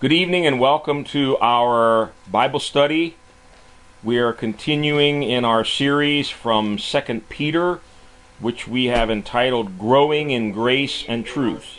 [0.00, 3.16] Good evening and welcome to our Bible study.
[4.02, 7.78] We are continuing in our series from 2 Peter,
[8.40, 11.78] which we have entitled Growing in Grace and Truth.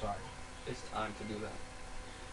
[0.00, 0.14] Sorry.
[0.68, 1.52] It's time to do that.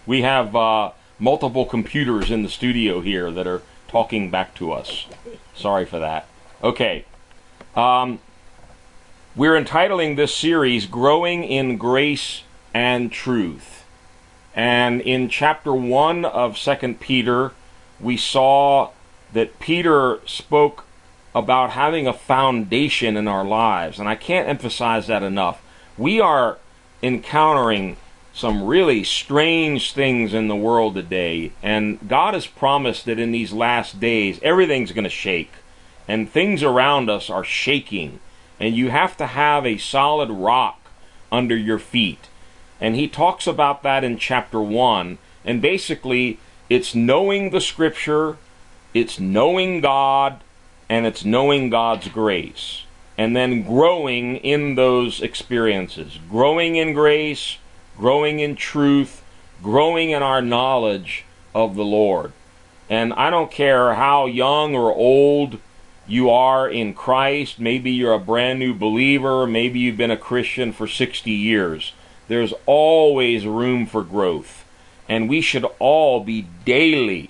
[0.05, 5.07] We have uh, multiple computers in the studio here that are talking back to us.
[5.55, 6.27] Sorry for that.
[6.63, 7.05] Okay.
[7.75, 8.19] Um,
[9.35, 13.85] we're entitling this series Growing in Grace and Truth.
[14.55, 17.51] And in chapter 1 of 2 Peter,
[17.99, 18.91] we saw
[19.33, 20.85] that Peter spoke
[21.33, 23.97] about having a foundation in our lives.
[23.97, 25.59] And I can't emphasize that enough.
[25.97, 26.59] We are
[27.01, 27.97] encountering
[28.33, 31.53] some really strange things in the world today.
[31.63, 35.51] And God has promised that in these last days, everything's going to shake.
[36.07, 38.19] And things around us are shaking.
[38.59, 40.79] And you have to have a solid rock
[41.31, 42.27] under your feet.
[42.79, 45.17] And he talks about that in chapter 1.
[45.45, 48.37] And basically, it's knowing the scripture,
[48.93, 50.41] it's knowing God,
[50.89, 52.83] and it's knowing God's grace.
[53.17, 56.19] And then growing in those experiences.
[56.29, 57.57] Growing in grace,
[57.97, 59.23] growing in truth,
[59.61, 62.33] growing in our knowledge of the Lord.
[62.89, 65.59] And I don't care how young or old
[66.07, 70.73] you are in Christ, maybe you're a brand new believer, maybe you've been a Christian
[70.73, 71.93] for 60 years.
[72.27, 74.65] There's always room for growth.
[75.07, 77.29] And we should all be daily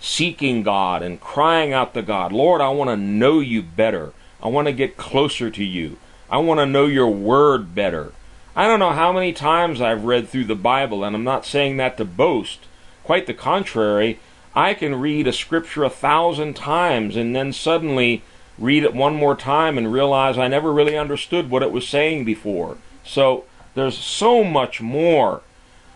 [0.00, 4.12] seeking God and crying out to God, Lord, I want to know you better.
[4.42, 5.98] I want to get closer to you.
[6.30, 8.12] I want to know your word better.
[8.56, 11.76] I don't know how many times I've read through the Bible, and I'm not saying
[11.76, 12.60] that to boast.
[13.04, 14.18] Quite the contrary.
[14.54, 18.22] I can read a scripture a thousand times and then suddenly
[18.58, 22.24] read it one more time and realize I never really understood what it was saying
[22.24, 22.76] before.
[23.04, 25.42] So there's so much more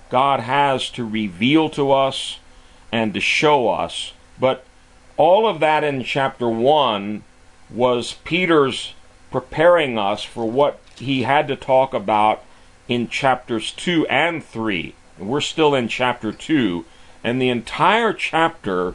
[0.09, 2.39] God has to reveal to us
[2.93, 4.13] and to show us.
[4.39, 4.65] But
[5.17, 7.25] all of that in chapter 1
[7.71, 8.95] was Peter's
[9.31, 12.43] preparing us for what he had to talk about
[12.89, 14.95] in chapters 2 and 3.
[15.19, 16.85] We're still in chapter 2,
[17.25, 18.95] and the entire chapter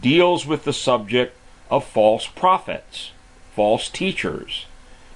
[0.00, 1.36] deals with the subject
[1.70, 3.12] of false prophets,
[3.54, 4.66] false teachers.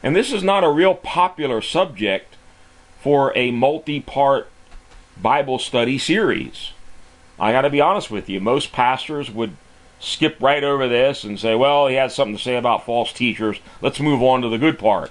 [0.03, 2.37] And this is not a real popular subject
[3.01, 4.49] for a multi part
[5.21, 6.73] Bible study series.
[7.39, 9.57] I got to be honest with you, most pastors would
[9.99, 13.59] skip right over this and say, well, he had something to say about false teachers.
[13.81, 15.11] Let's move on to the good part.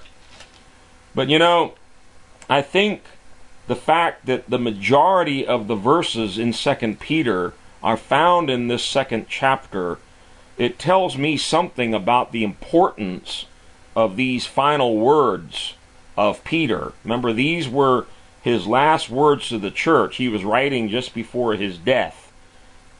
[1.14, 1.74] But you know,
[2.48, 3.02] I think
[3.70, 7.54] the fact that the majority of the verses in 2 Peter
[7.84, 9.96] are found in this second chapter,
[10.58, 13.46] it tells me something about the importance
[13.94, 15.74] of these final words
[16.18, 16.92] of Peter.
[17.04, 18.06] Remember, these were
[18.42, 20.16] his last words to the church.
[20.16, 22.32] He was writing just before his death.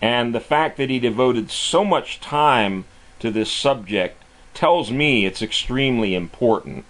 [0.01, 2.85] And the fact that he devoted so much time
[3.19, 4.23] to this subject
[4.55, 6.85] tells me it's extremely important.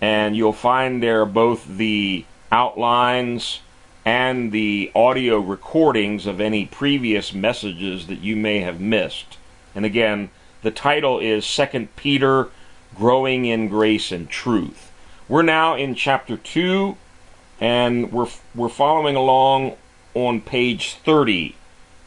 [0.00, 3.60] and you'll find there both the outlines
[4.06, 9.36] and the audio recordings of any previous messages that you may have missed.
[9.74, 10.30] And again,
[10.62, 12.48] the title is Second Peter
[12.94, 14.92] Growing in Grace and Truth.
[15.28, 16.96] We're now in chapter 2
[17.60, 19.76] and we're we're following along
[20.14, 21.54] on page 30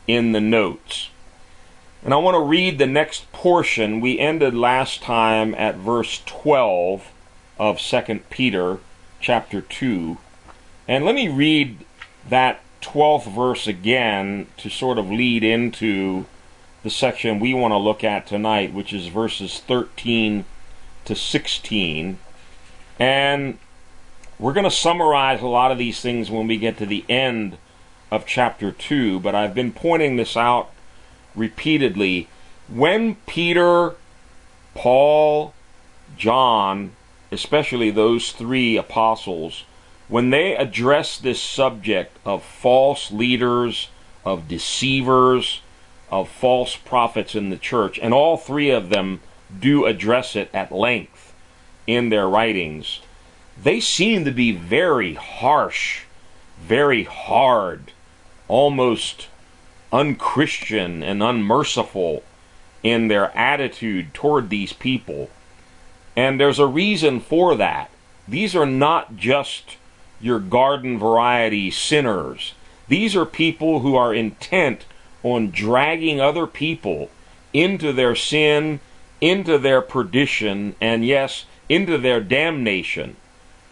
[0.07, 1.09] in the notes.
[2.03, 4.01] And I want to read the next portion.
[4.01, 7.09] We ended last time at verse 12
[7.57, 8.79] of 2 Peter
[9.21, 10.17] chapter 2.
[10.87, 11.85] And let me read
[12.27, 16.25] that 12th verse again to sort of lead into
[16.83, 20.45] the section we want to look at tonight, which is verses 13
[21.05, 22.19] to 16.
[22.99, 23.57] And
[24.37, 27.57] we're going to summarize a lot of these things when we get to the end
[28.11, 30.69] of chapter 2, but I've been pointing this out
[31.35, 32.27] repeatedly.
[32.67, 33.95] When Peter,
[34.75, 35.53] Paul,
[36.17, 36.91] John,
[37.31, 39.63] especially those three apostles,
[40.07, 43.89] when they address this subject of false leaders,
[44.23, 45.61] of deceivers,
[46.13, 49.19] of false prophets in the church, and all three of them
[49.59, 51.33] do address it at length
[51.87, 53.01] in their writings.
[53.61, 56.03] They seem to be very harsh,
[56.61, 57.91] very hard,
[58.47, 59.27] almost
[59.91, 62.23] unchristian and unmerciful
[62.83, 65.31] in their attitude toward these people.
[66.15, 67.89] And there's a reason for that.
[68.27, 69.77] These are not just
[70.21, 72.53] your garden variety sinners.
[72.87, 74.85] These are people who are intent
[75.23, 77.09] on dragging other people
[77.53, 78.79] into their sin,
[79.21, 83.15] into their perdition, and yes, into their damnation.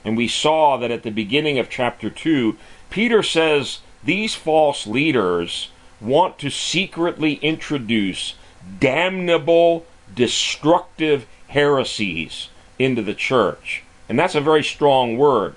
[0.03, 2.57] And we saw that at the beginning of chapter 2,
[2.89, 5.69] Peter says these false leaders
[5.99, 8.35] want to secretly introduce
[8.79, 12.49] damnable, destructive heresies
[12.79, 13.83] into the church.
[14.09, 15.55] And that's a very strong word.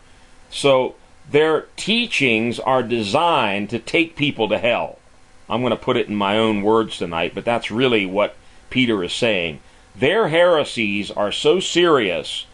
[0.50, 0.94] So
[1.30, 4.98] their teachings are designed to take people to hell.
[5.48, 8.36] I'm going to put it in my own words tonight, but that's really what
[8.70, 9.60] Peter is saying.
[9.94, 12.46] Their heresies are so serious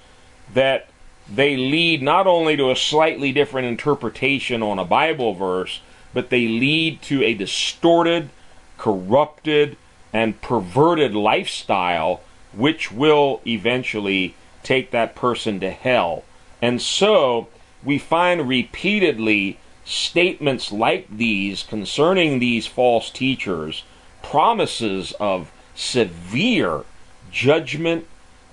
[0.53, 0.89] that
[1.33, 5.81] they lead not only to a slightly different interpretation on a Bible verse,
[6.13, 8.31] but they lead to a distorted,
[8.77, 9.77] corrupted,
[10.13, 12.21] and perverted lifestyle
[12.53, 16.25] which will eventually take that person to hell.
[16.61, 17.49] And so
[17.85, 23.85] we find repeatedly statements like these concerning these false teachers,
[24.23, 26.85] promises of severe
[27.31, 28.07] judgment,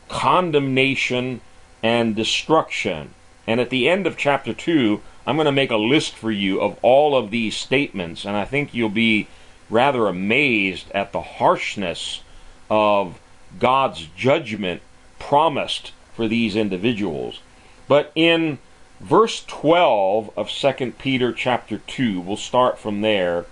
[0.07, 1.41] condemnation,
[1.83, 3.13] and destruction.
[3.45, 6.62] And at the end of chapter 2, I'm going to make a list for you
[6.62, 9.27] of all of these statements, and I think you'll be
[9.69, 12.21] rather amazed at the harshness
[12.69, 13.19] of
[13.59, 14.81] God's judgment
[15.19, 17.41] promised for these individuals.
[17.88, 18.59] But in
[18.99, 23.45] verse 12 of 2 Peter chapter 2, we'll start from there.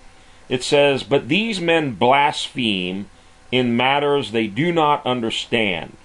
[0.50, 3.10] It says, But these men blaspheme
[3.52, 5.98] in matters they do not understand.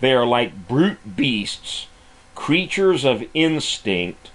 [0.00, 1.86] They are like brute beasts,
[2.34, 4.30] creatures of instinct,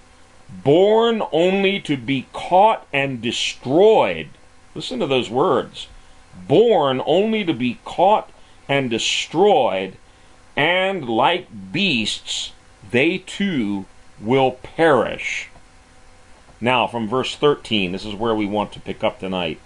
[0.48, 4.28] born only to be caught and destroyed.
[4.74, 5.88] Listen to those words.
[6.46, 8.30] Born only to be caught
[8.68, 9.96] and destroyed,
[10.56, 12.52] and like beasts,
[12.90, 13.86] they too
[14.20, 15.48] will perish.
[16.60, 19.60] Now, from verse 13, this is where we want to pick up tonight.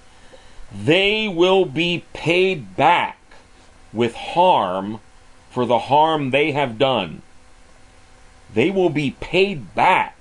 [0.73, 3.19] They will be paid back
[3.93, 5.01] with harm
[5.51, 7.23] for the harm they have done.
[8.53, 10.17] They will be paid back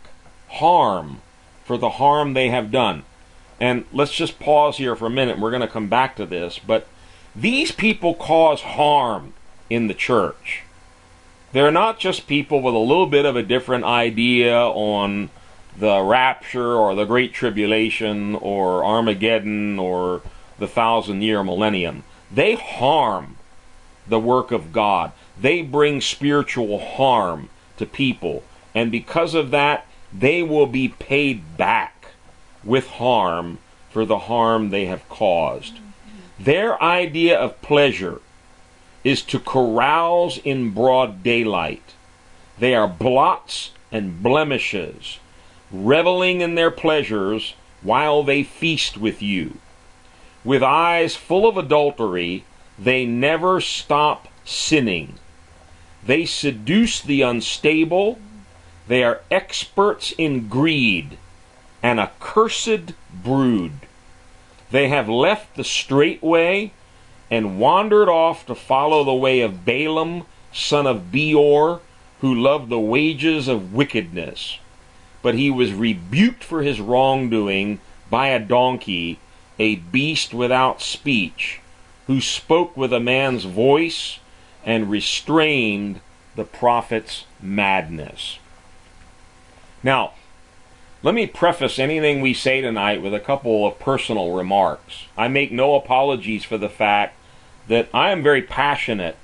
[0.50, 1.22] harm
[1.64, 3.04] for the harm they have done.
[3.60, 5.40] And let's just pause here for a minute.
[5.40, 6.60] We're going to come back to this.
[6.60, 6.88] But
[7.36, 9.34] these people cause harm
[9.70, 10.63] in the church.
[11.54, 15.30] They're not just people with a little bit of a different idea on
[15.78, 20.24] the rapture or the Great Tribulation or Armageddon or
[20.58, 22.04] the thousand year millennium.
[22.32, 23.38] They harm
[24.08, 25.12] the work of God.
[25.40, 28.44] They bring spiritual harm to people.
[28.74, 32.08] And because of that, they will be paid back
[32.64, 33.60] with harm
[33.92, 35.80] for the harm they have caused.
[36.40, 38.22] Their idea of pleasure
[39.04, 41.94] is to carouse in broad daylight.
[42.60, 45.20] They are blots and blemishes,
[45.72, 49.58] reveling in their pleasures while they feast with you.
[50.44, 52.46] With eyes full of adultery,
[52.78, 55.16] they never stop sinning.
[56.06, 58.20] They seduce the unstable.
[58.88, 61.18] They are experts in greed,
[61.82, 63.74] an accursed brood.
[64.72, 66.74] They have left the straight way
[67.34, 71.82] and wandered off to follow the way of Balaam, son of Beor,
[72.22, 74.60] who loved the wages of wickedness.
[75.24, 79.18] But he was rebuked for his wrongdoing by a donkey,
[79.58, 81.60] a beast without speech,
[82.06, 84.20] who spoke with a man's voice
[84.64, 86.02] and restrained
[86.36, 88.38] the prophet's madness.
[89.82, 90.12] Now,
[91.02, 95.08] let me preface anything we say tonight with a couple of personal remarks.
[95.18, 97.18] I make no apologies for the fact
[97.68, 99.18] that I am very passionate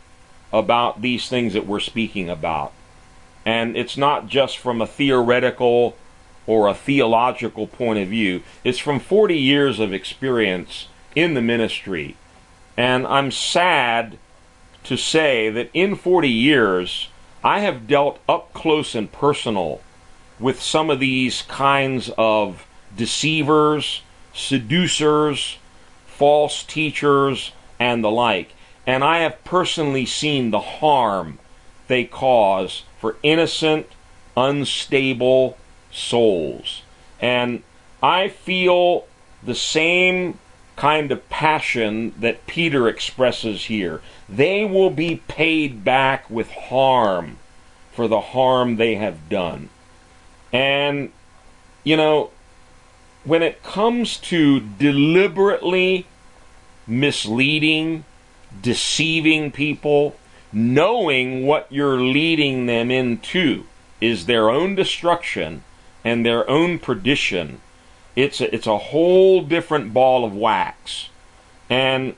[0.51, 2.71] about these things that we're speaking about.
[3.45, 5.97] And it's not just from a theoretical
[6.47, 12.15] or a theological point of view, it's from 40 years of experience in the ministry.
[12.75, 14.17] And I'm sad
[14.85, 17.09] to say that in 40 years,
[17.43, 19.81] I have dealt up close and personal
[20.39, 22.65] with some of these kinds of
[22.95, 24.01] deceivers,
[24.33, 25.57] seducers,
[26.07, 28.53] false teachers, and the like.
[28.85, 31.39] And I have personally seen the harm
[31.87, 33.87] they cause for innocent,
[34.35, 35.57] unstable
[35.91, 36.83] souls.
[37.19, 37.63] And
[38.01, 39.07] I feel
[39.43, 40.39] the same
[40.75, 44.01] kind of passion that Peter expresses here.
[44.29, 47.37] They will be paid back with harm
[47.91, 49.69] for the harm they have done.
[50.53, 51.11] And,
[51.83, 52.31] you know,
[53.25, 56.05] when it comes to deliberately
[56.89, 58.03] misleading
[58.61, 60.15] deceiving people,
[60.51, 63.65] knowing what you're leading them into
[64.01, 65.63] is their own destruction
[66.03, 67.61] and their own perdition.
[68.15, 71.09] It's a, it's a whole different ball of wax.
[71.69, 72.15] And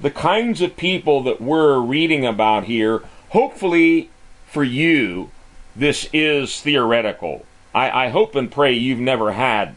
[0.00, 4.10] the kinds of people that we're reading about here, hopefully
[4.46, 5.30] for you,
[5.74, 7.46] this is theoretical.
[7.74, 9.76] I, I hope and pray you've never had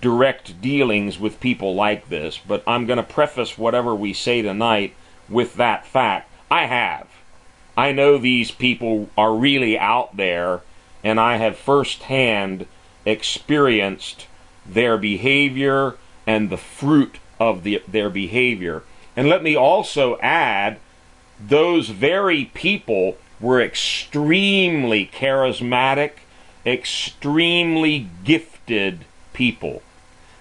[0.00, 4.94] direct dealings with people like this, but I'm going to preface whatever we say tonight
[5.28, 6.30] with that fact.
[6.50, 7.08] I have.
[7.76, 10.60] I know these people are really out there,
[11.02, 12.66] and I have firsthand
[13.04, 14.26] experienced
[14.64, 18.82] their behavior and the fruit of the, their behavior.
[19.16, 20.78] And let me also add,
[21.40, 26.12] those very people were extremely charismatic,
[26.64, 29.05] extremely gifted
[29.36, 29.82] people.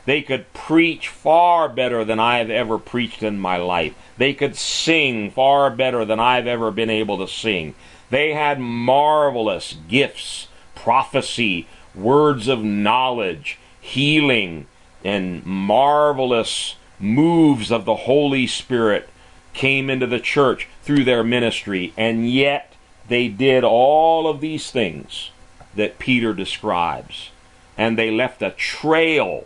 [0.06, 3.94] They could preach far better than I have ever preached in my life.
[4.18, 7.76] They could sing far better than I've ever been able to sing.
[8.10, 14.68] They had marvelous gifts, prophecy, words of knowledge, healing,
[15.04, 19.10] and marvelous moves of the Holy Spirit
[19.54, 21.94] came into the church through their ministry.
[21.98, 22.74] And yet
[23.08, 25.32] they did all of these things
[25.76, 27.32] that Peter describes.
[27.78, 29.46] And they left a trail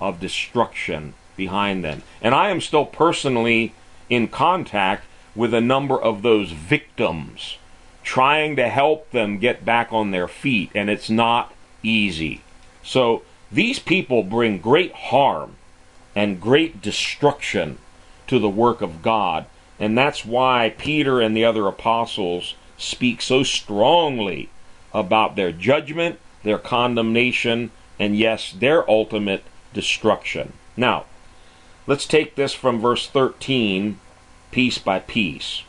[0.00, 2.02] of destruction behind them.
[2.22, 3.74] And I am still personally
[4.08, 5.04] in contact
[5.34, 7.58] with a number of those victims,
[8.02, 11.52] trying to help them get back on their feet, and it's not
[11.82, 12.42] easy.
[12.82, 15.56] So these people bring great harm
[16.14, 17.78] and great destruction
[18.26, 19.46] to the work of God,
[19.80, 24.50] and that's why Peter and the other apostles speak so strongly
[24.92, 30.52] about their judgment, their condemnation, and yes, their ultimate destruction.
[30.76, 31.04] Now,
[31.86, 33.98] let's take this from verse 13,
[34.50, 35.62] piece by piece.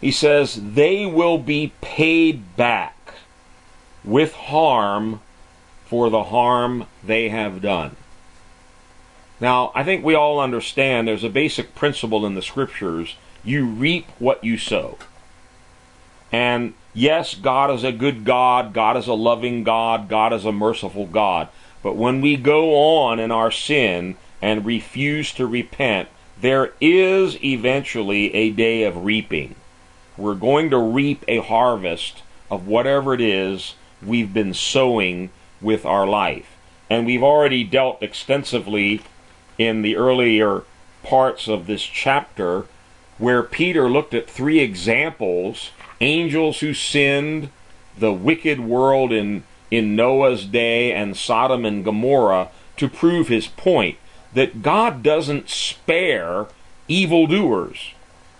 [0.00, 3.14] He says, They will be paid back
[4.04, 5.20] with harm
[5.86, 7.96] for the harm they have done.
[9.40, 14.06] Now, I think we all understand there's a basic principle in the scriptures you reap
[14.18, 14.98] what you sow.
[16.32, 20.52] And yes, God is a good God, God is a loving God, God is a
[20.52, 21.48] merciful God.
[21.82, 26.08] But when we go on in our sin and refuse to repent,
[26.40, 29.54] there is eventually a day of reaping.
[30.16, 36.06] We're going to reap a harvest of whatever it is we've been sowing with our
[36.06, 36.56] life.
[36.88, 39.02] And we've already dealt extensively
[39.58, 40.62] in the earlier
[41.02, 42.66] parts of this chapter
[43.18, 47.50] where Peter looked at three examples angels who sinned,
[47.98, 53.98] the wicked world in in Noah's day and Sodom and Gomorrah to prove his point
[54.32, 56.46] that God doesn't spare
[56.88, 57.94] evildoers.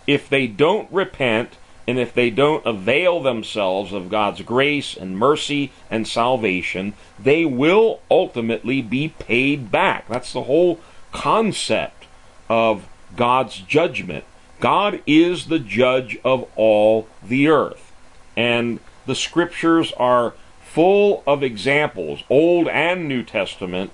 [0.06, 1.56] If they don't repent
[1.88, 8.00] and if they don't avail themselves of God's grace and mercy and salvation, they will
[8.10, 10.08] ultimately be paid back.
[10.08, 10.80] That's the whole
[11.12, 12.06] concept
[12.48, 14.24] of God's judgment.
[14.60, 17.92] God is the judge of all the earth.
[18.36, 23.90] And the scriptures are full of examples, Old and New Testament,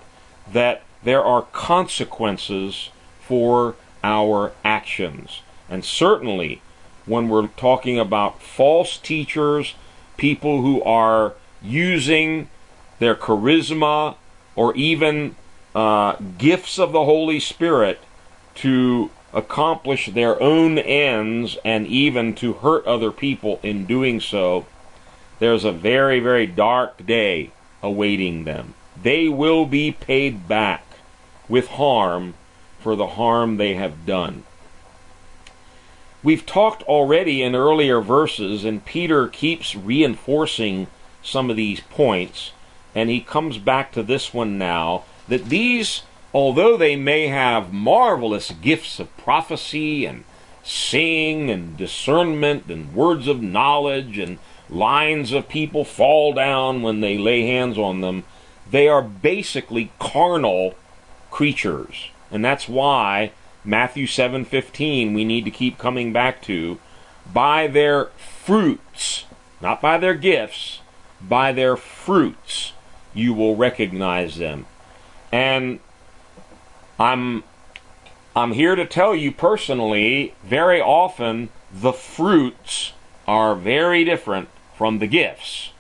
[0.51, 2.91] that there are consequences
[3.21, 5.43] for our actions.
[5.69, 6.61] And certainly,
[7.07, 9.75] when we're talking about false teachers,
[10.17, 12.49] people who are using
[12.99, 14.17] their charisma
[14.55, 15.37] or even
[15.75, 18.01] uh, gifts of the Holy Spirit
[18.57, 24.67] to accomplish their own ends and even to hurt other people in doing so,
[25.39, 27.51] there's a very, very dark day
[27.83, 28.75] awaiting them.
[29.01, 30.85] They will be paid back
[31.49, 32.35] with harm
[32.79, 34.45] for the harm they have done.
[36.23, 40.87] We've talked already in earlier verses, and Peter keeps reinforcing
[41.23, 42.53] some of these points,
[42.95, 46.03] and he comes back to this one now that these,
[46.35, 50.25] although they may have marvelous gifts of prophecy and
[50.63, 54.39] seeing and discernment and words of knowledge and
[54.71, 58.25] lines of people fall down when they lay hands on them.
[58.71, 60.75] They are basically carnal
[61.31, 62.09] creatures.
[62.31, 63.33] And that's why
[63.65, 66.79] Matthew 7:15 we need to keep coming back to
[67.33, 69.25] by their fruits,
[69.61, 70.81] not by their gifts,
[71.21, 72.73] by their fruits
[73.15, 74.67] you will recognize them.
[75.31, 75.81] And
[76.99, 77.45] I'm
[78.35, 82.93] I'm here to tell you personally, very often the fruits
[83.27, 85.73] are very different from the gifts.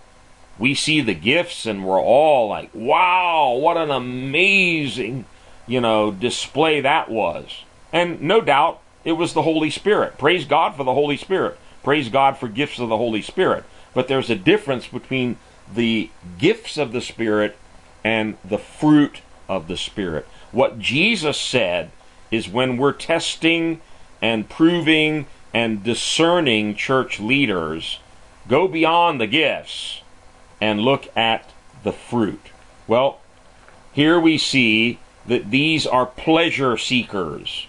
[0.58, 5.24] We see the gifts and we're all like, wow, what an amazing,
[5.66, 7.64] you know, display that was.
[7.92, 10.18] And no doubt it was the Holy Spirit.
[10.18, 11.58] Praise God for the Holy Spirit.
[11.82, 13.64] Praise God for gifts of the Holy Spirit.
[13.94, 15.38] But there's a difference between
[15.74, 17.56] the gifts of the Spirit
[18.04, 20.26] and the fruit of the Spirit.
[20.52, 21.90] What Jesus said
[22.30, 23.80] is when we're testing
[24.20, 27.98] and proving and discerning church leaders,
[28.48, 30.02] go beyond the gifts
[30.60, 31.50] and look at
[31.82, 32.50] the fruit.
[32.86, 33.20] Well,
[33.92, 37.66] here we see that these are pleasure seekers.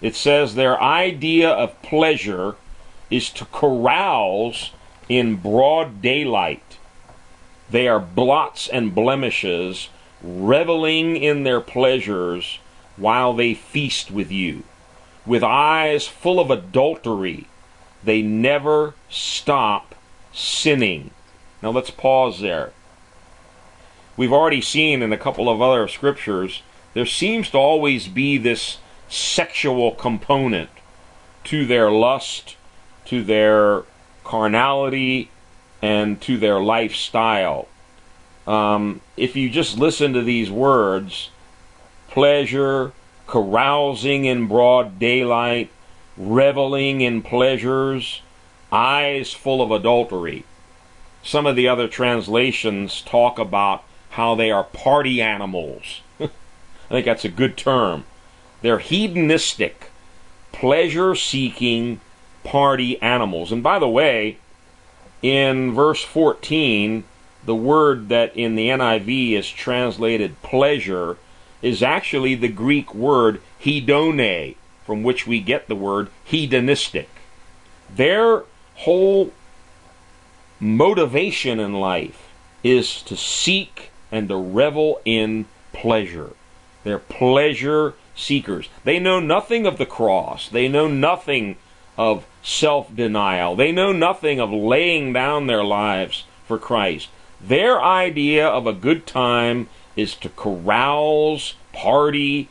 [0.00, 2.56] It says their idea of pleasure
[3.10, 4.70] is to carouse
[5.08, 6.78] in broad daylight.
[7.70, 9.88] They are blots and blemishes,
[10.22, 12.58] reveling in their pleasures
[12.96, 14.64] while they feast with you.
[15.24, 17.46] With eyes full of adultery,
[18.02, 19.94] they never stop
[20.32, 21.10] sinning.
[21.62, 22.72] Now let's pause there.
[24.16, 26.62] We've already seen in a couple of other scriptures,
[26.94, 30.70] there seems to always be this sexual component
[31.44, 32.56] to their lust,
[33.06, 33.84] to their
[34.24, 35.30] carnality,
[35.80, 37.68] and to their lifestyle.
[38.48, 41.28] Um, if you just listen to these words,
[42.08, 42.92] pleasure,
[43.26, 45.70] carousing in broad daylight,
[46.16, 48.22] reveling in pleasures,
[48.72, 50.44] eyes full of adultery.
[51.22, 56.00] Some of the other translations talk about how they are party animals.
[56.18, 56.30] I
[56.88, 58.06] think that's a good term.
[58.62, 59.90] They're hedonistic,
[60.52, 62.00] pleasure seeking
[62.44, 63.52] party animals.
[63.52, 64.38] And by the way,
[65.20, 67.04] in verse 14,
[67.48, 71.16] the word that in the NIV is translated pleasure
[71.62, 77.08] is actually the Greek word hedone, from which we get the word hedonistic.
[77.88, 79.32] Their whole
[80.60, 82.28] motivation in life
[82.62, 86.32] is to seek and to revel in pleasure.
[86.84, 88.68] They're pleasure seekers.
[88.84, 90.50] They know nothing of the cross.
[90.50, 91.56] They know nothing
[91.96, 93.56] of self denial.
[93.56, 97.08] They know nothing of laying down their lives for Christ.
[97.40, 102.48] Their idea of a good time is to carouse, party,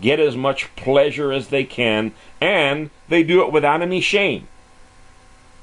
[0.00, 4.48] get as much pleasure as they can, and they do it without any shame.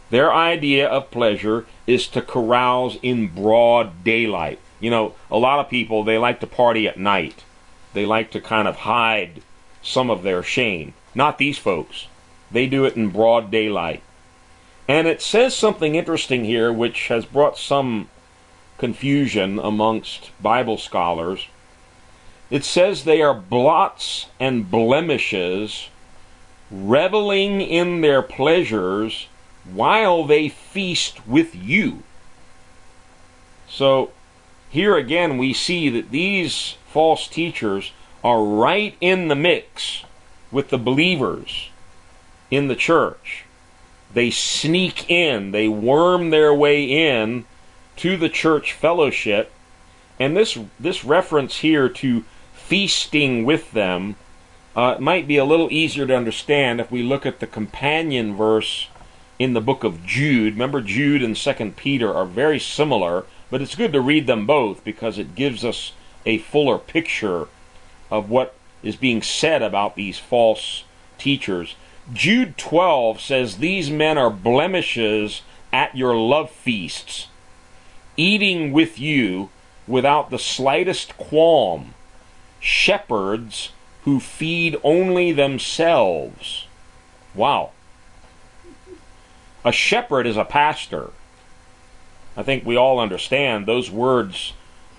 [0.09, 4.59] Their idea of pleasure is to carouse in broad daylight.
[4.79, 7.43] You know, a lot of people, they like to party at night.
[7.93, 9.41] They like to kind of hide
[9.81, 10.93] some of their shame.
[11.15, 12.07] Not these folks.
[12.51, 14.03] They do it in broad daylight.
[14.87, 18.09] And it says something interesting here which has brought some
[18.81, 21.45] confusion amongst Bible scholars.
[22.49, 25.89] It says they are blots and blemishes,
[26.71, 29.27] reveling in their pleasures
[29.71, 32.01] while they feast with you.
[33.69, 34.09] So
[34.71, 37.91] here again we see that these false teachers
[38.23, 40.05] are right in the mix
[40.51, 41.69] with the believers
[42.49, 43.45] in the church.
[44.11, 47.45] They sneak in, they worm their way in
[47.97, 49.51] to the church fellowship.
[50.19, 52.23] And this this reference here to
[52.53, 54.15] feasting with them
[54.75, 58.87] uh, might be a little easier to understand if we look at the companion verse
[59.37, 60.53] in the book of Jude.
[60.53, 64.83] Remember, Jude and Second Peter are very similar, but it's good to read them both
[64.83, 65.93] because it gives us
[66.25, 67.47] a fuller picture
[68.09, 70.83] of what is being said about these false
[71.17, 71.75] teachers.
[72.13, 77.27] Jude 12 says, These men are blemishes at your love feasts,
[78.17, 79.49] eating with you
[79.87, 81.93] without the slightest qualm,
[82.59, 83.71] shepherds
[84.03, 86.67] who feed only themselves.
[87.35, 87.71] Wow.
[89.63, 91.11] A shepherd is a pastor.
[92.35, 94.53] I think we all understand those words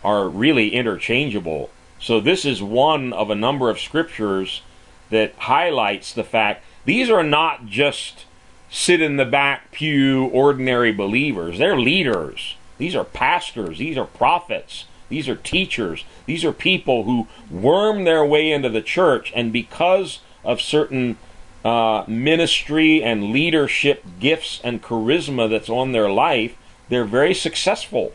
[0.05, 1.71] are really interchangeable.
[1.99, 4.63] So this is one of a number of scriptures
[5.11, 8.25] that highlights the fact these are not just
[8.71, 11.59] sit in the back pew ordinary believers.
[11.59, 12.57] They're leaders.
[12.79, 13.79] These are pastors.
[13.79, 14.87] These are prophets.
[15.09, 16.05] These are teachers.
[16.27, 21.19] These are people who worm their way into the church, and because of certain
[21.65, 26.57] uh, ministry and leadership gifts and charisma that's on their life,
[26.89, 28.13] they're very successful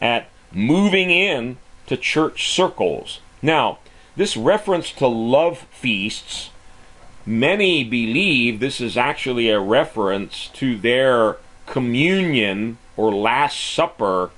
[0.00, 3.20] at moving in to church circles.
[3.42, 3.78] Now,
[4.16, 6.50] this reference to love feasts,
[7.26, 14.30] many believe this is actually a reference to their communion or Last Supper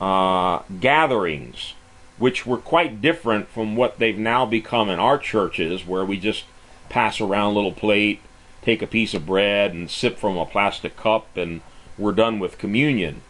[0.00, 1.74] uh, gatherings,
[2.16, 6.44] which were quite different from what they've now become in our churches, where we just
[6.88, 8.20] pass around a little plate,
[8.62, 11.60] take a piece of bread, and sip from a plastic cup, and
[11.98, 13.20] we're done with communion.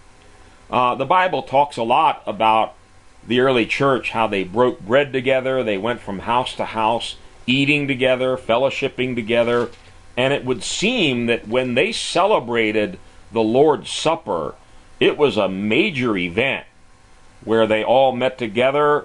[0.71, 2.75] Uh, the Bible talks a lot about
[3.27, 7.89] the early church, how they broke bread together, they went from house to house, eating
[7.89, 9.69] together, fellowshipping together.
[10.17, 13.01] And it would seem that when they celebrated
[13.33, 14.55] the Lord's Supper,
[15.01, 16.67] it was a major event
[17.45, 19.05] where they all met together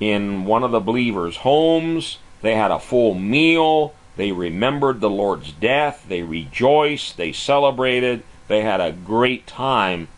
[0.00, 2.18] in one of the believers' homes.
[2.42, 3.94] They had a full meal.
[4.16, 6.04] They remembered the Lord's death.
[6.08, 7.16] They rejoiced.
[7.16, 8.22] They celebrated.
[8.48, 10.08] They had a great time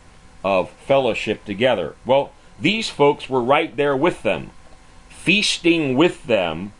[0.43, 1.95] of fellowship together.
[2.05, 4.51] Well, these folks were right there with them,
[5.09, 6.73] feasting with them,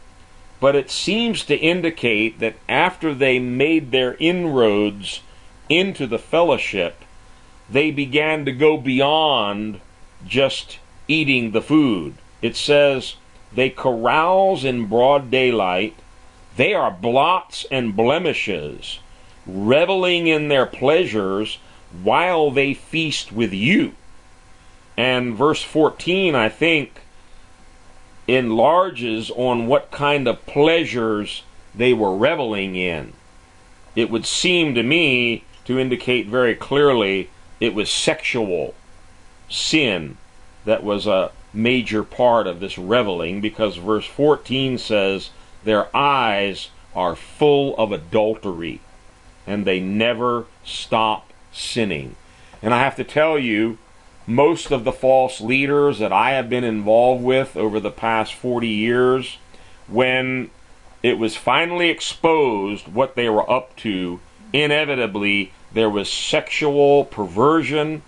[0.59, 5.21] but it seems to indicate that after they made their inroads
[5.69, 7.03] into the fellowship,
[7.71, 9.81] they began to go beyond
[10.25, 12.15] just eating the food.
[12.41, 13.15] It says
[13.53, 15.95] they carouse in broad daylight.
[16.55, 18.99] They are blots and blemishes,
[19.45, 21.59] reveling in their pleasures
[22.03, 23.93] while they feast with you.
[24.97, 27.01] And verse 14, I think,
[28.27, 33.13] enlarges on what kind of pleasures they were reveling in.
[33.95, 38.73] It would seem to me to indicate very clearly it was sexual
[39.49, 40.17] sin
[40.65, 45.31] that was a major part of this reveling because verse 14 says,
[45.63, 48.81] Their eyes are full of adultery
[49.47, 52.15] and they never stop sinning.
[52.61, 53.77] And I have to tell you,
[54.27, 58.67] most of the false leaders that I have been involved with over the past 40
[58.67, 59.37] years,
[59.87, 60.51] when
[61.01, 64.19] it was finally exposed what they were up to,
[64.53, 68.01] inevitably there was sexual perversion,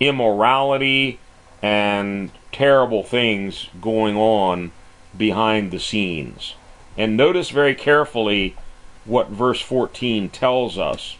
[0.00, 1.18] immorality,
[1.62, 4.72] and terrible things going on
[5.16, 6.54] behind the scenes.
[6.96, 8.56] And notice very carefully
[9.04, 11.16] what verse 14 tells us.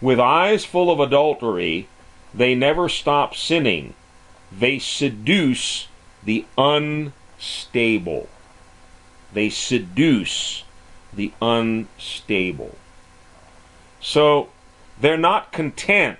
[0.00, 1.88] With eyes full of adultery,
[2.32, 3.94] they never stop sinning.
[4.50, 5.88] They seduce
[6.22, 8.28] the unstable.
[9.32, 10.64] They seduce
[11.12, 12.76] the unstable.
[14.00, 14.48] So
[15.00, 16.18] they're not content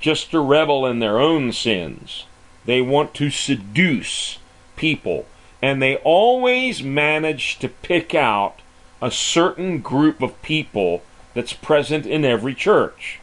[0.00, 2.26] just to revel in their own sins.
[2.64, 4.38] They want to seduce
[4.76, 5.26] people.
[5.62, 8.60] And they always manage to pick out
[9.00, 11.02] a certain group of people
[11.34, 13.20] that's present in every church.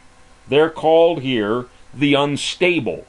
[0.48, 3.06] They're called here the unstable.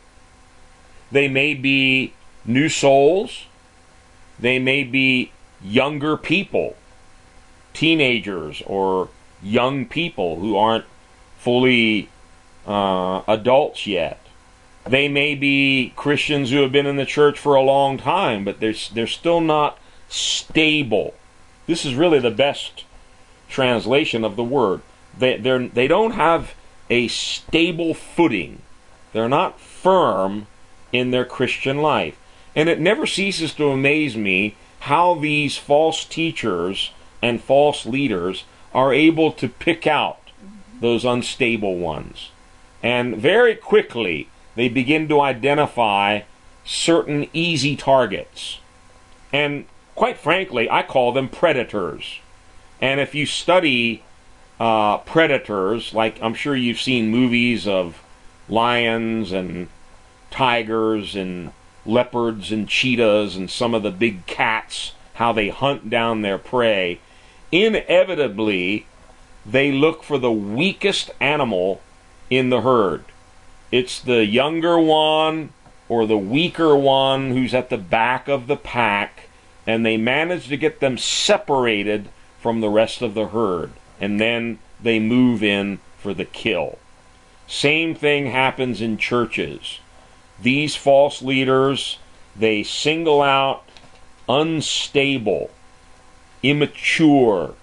[1.11, 2.13] They may be
[2.45, 3.45] new souls,
[4.39, 5.31] they may be
[5.63, 6.75] younger people,
[7.73, 9.09] teenagers, or
[9.41, 10.85] young people who aren't
[11.43, 12.09] fully
[12.65, 14.19] uh, adults yet.
[14.85, 18.59] They may be Christians who have been in the church for a long time, but
[18.59, 19.77] they're, they're still not
[20.07, 21.13] stable.
[21.67, 22.85] This is really the best
[23.49, 24.81] translation of the word.
[25.17, 26.53] They, they're, they don't have
[26.89, 28.61] a stable footing.
[29.11, 30.47] They're not firm
[30.91, 32.17] in their Christian life.
[32.55, 38.93] And it never ceases to amaze me how these false teachers and false leaders are
[38.93, 40.22] able to pick out
[40.83, 42.29] those unstable ones.
[42.83, 46.23] And very quickly, they begin to identify
[46.65, 48.59] certain easy targets.
[49.31, 49.65] And
[49.95, 52.19] quite frankly, I call them predators.
[52.81, 54.03] And if you study
[54.59, 58.03] uh, predators, like I'm sure you've seen movies of
[58.49, 59.69] lions and
[60.31, 61.53] tigers and
[61.85, 66.99] leopards and cheetahs and some of the big cats, how they hunt down their prey,
[67.53, 68.85] inevitably
[69.45, 71.81] they look for the weakest animal
[72.29, 73.03] in the herd.
[73.71, 75.51] It's the younger one
[75.89, 79.29] or the weaker one who's at the back of the pack,
[79.67, 84.59] and they manage to get them separated from the rest of the herd, and then
[84.81, 86.77] they move in for the kill.
[87.47, 89.79] Same thing happens in churches.
[90.41, 91.99] These false leaders,
[92.35, 93.63] they single out
[94.27, 95.51] unstable,
[96.41, 97.55] immature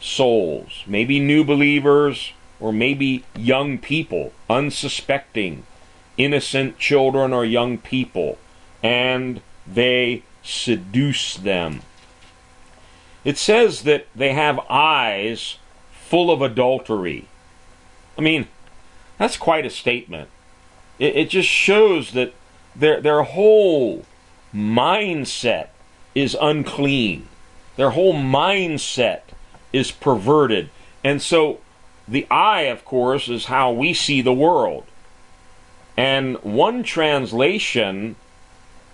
[0.00, 5.64] souls, maybe new believers, or maybe young people, unsuspecting,
[6.16, 8.38] innocent children or young people,
[8.82, 11.82] and they seduce them.
[13.24, 15.58] It says that they have eyes
[15.92, 17.26] full of adultery.
[18.16, 18.48] I mean,
[19.18, 20.28] that's quite a statement.
[20.98, 22.34] It, it just shows that
[22.74, 24.04] their, their whole
[24.54, 25.68] mindset
[26.14, 27.28] is unclean.
[27.76, 29.20] Their whole mindset
[29.72, 30.70] is perverted.
[31.02, 31.60] And so
[32.06, 34.84] the eye, of course, is how we see the world.
[35.96, 38.16] And one translation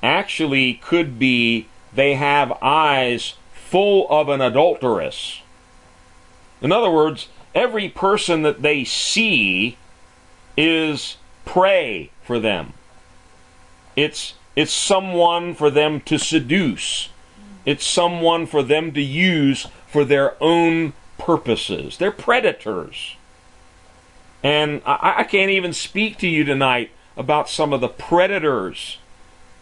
[0.03, 5.43] actually could be they have eyes full of an adulteress.
[6.61, 9.77] In other words, every person that they see
[10.57, 12.75] is prey for them.
[13.95, 17.11] It's it's someone for them to seduce.
[17.65, 21.97] It's someone for them to use for their own purposes.
[21.97, 23.17] They're predators.
[24.43, 28.99] And I, I can't even speak to you tonight about some of the predators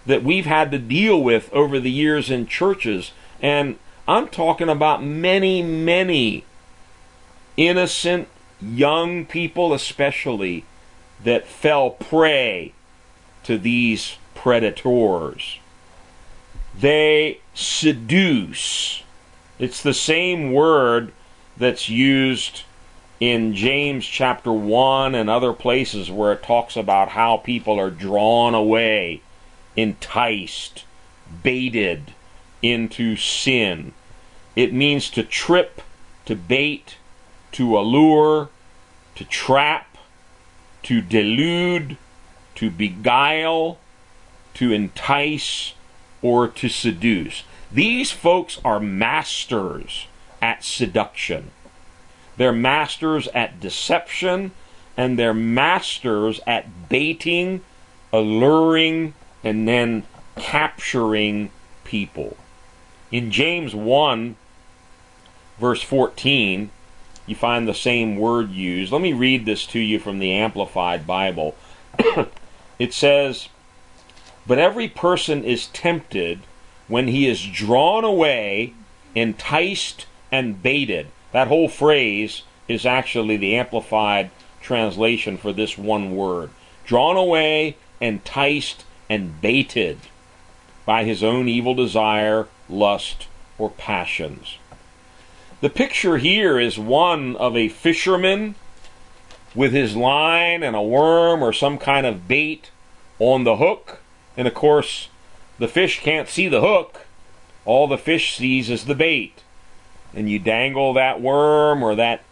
[0.06, 3.12] that we've had to deal with over the years in churches.
[3.40, 6.44] And I'm talking about many, many
[7.56, 8.26] innocent
[8.60, 10.64] young people, especially,
[11.22, 12.72] that fell prey
[13.44, 15.60] to these predators.
[16.76, 19.03] They seduce.
[19.58, 21.12] It's the same word
[21.56, 22.62] that's used
[23.20, 28.54] in James chapter 1 and other places where it talks about how people are drawn
[28.54, 29.22] away,
[29.76, 30.84] enticed,
[31.42, 32.12] baited
[32.62, 33.92] into sin.
[34.56, 35.82] It means to trip,
[36.26, 36.96] to bait,
[37.52, 38.48] to allure,
[39.14, 39.96] to trap,
[40.82, 41.96] to delude,
[42.56, 43.78] to beguile,
[44.54, 45.74] to entice,
[46.22, 47.44] or to seduce.
[47.74, 50.06] These folks are masters
[50.40, 51.50] at seduction.
[52.36, 54.52] They're masters at deception,
[54.96, 57.62] and they're masters at baiting,
[58.12, 60.04] alluring, and then
[60.36, 61.50] capturing
[61.82, 62.36] people.
[63.10, 64.36] In James 1,
[65.58, 66.70] verse 14,
[67.26, 68.92] you find the same word used.
[68.92, 71.56] Let me read this to you from the Amplified Bible.
[72.78, 73.48] it says,
[74.46, 76.38] But every person is tempted
[76.88, 78.74] when he is drawn away,
[79.14, 81.06] enticed, and baited.
[81.32, 86.50] That whole phrase is actually the Amplified translation for this one word.
[86.84, 89.98] Drawn away, enticed, and baited
[90.86, 93.26] by his own evil desire, lust,
[93.58, 94.58] or passions.
[95.60, 98.54] The picture here is one of a fisherman
[99.54, 102.70] with his line and a worm or some kind of bait
[103.18, 104.00] on the hook.
[104.36, 105.08] And of course,
[105.64, 107.06] the fish can't see the hook.
[107.64, 109.42] All the fish sees is the bait.
[110.12, 112.22] And you dangle that worm or that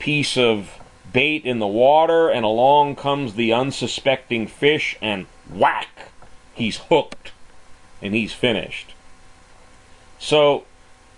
[0.00, 0.80] piece of
[1.12, 6.08] bait in the water, and along comes the unsuspecting fish, and whack!
[6.54, 7.30] He's hooked
[8.02, 8.94] and he's finished.
[10.18, 10.64] So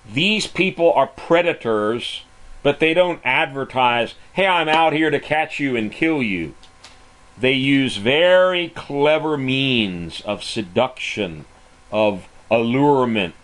[0.07, 2.24] these people are predators,
[2.62, 6.55] but they don't advertise, hey, I'm out here to catch you and kill you.
[7.38, 11.46] They use very clever means of seduction,
[11.94, 13.37] of allurement,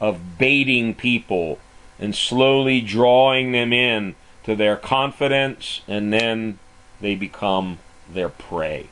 [0.00, 1.58] of baiting people,
[1.98, 6.58] and slowly drawing them in to their confidence, and then
[7.02, 7.78] they become
[8.10, 8.88] their prey.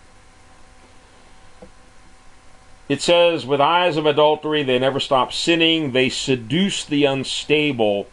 [2.87, 5.93] It says, with eyes of adultery, they never stop sinning.
[5.93, 8.09] They seduce the unstable.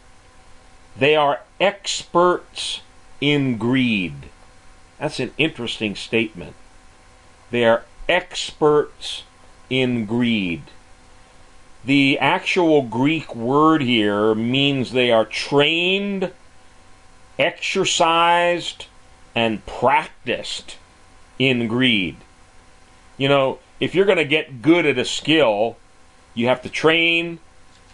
[0.98, 2.80] They are experts
[3.20, 4.30] in greed.
[4.98, 6.54] That's an interesting statement.
[7.50, 9.24] They are experts
[9.68, 10.62] in greed.
[11.86, 16.32] The actual Greek word here means they are trained,
[17.38, 18.86] exercised,
[19.36, 20.78] and practiced
[21.38, 22.16] in greed.
[23.16, 25.76] You know, if you're going to get good at a skill,
[26.34, 27.38] you have to train,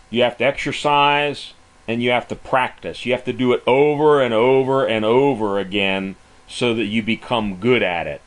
[0.08, 1.52] you have to exercise,
[1.86, 3.04] and you have to practice.
[3.04, 6.16] You have to do it over and over and over again
[6.48, 8.22] so that you become good at it.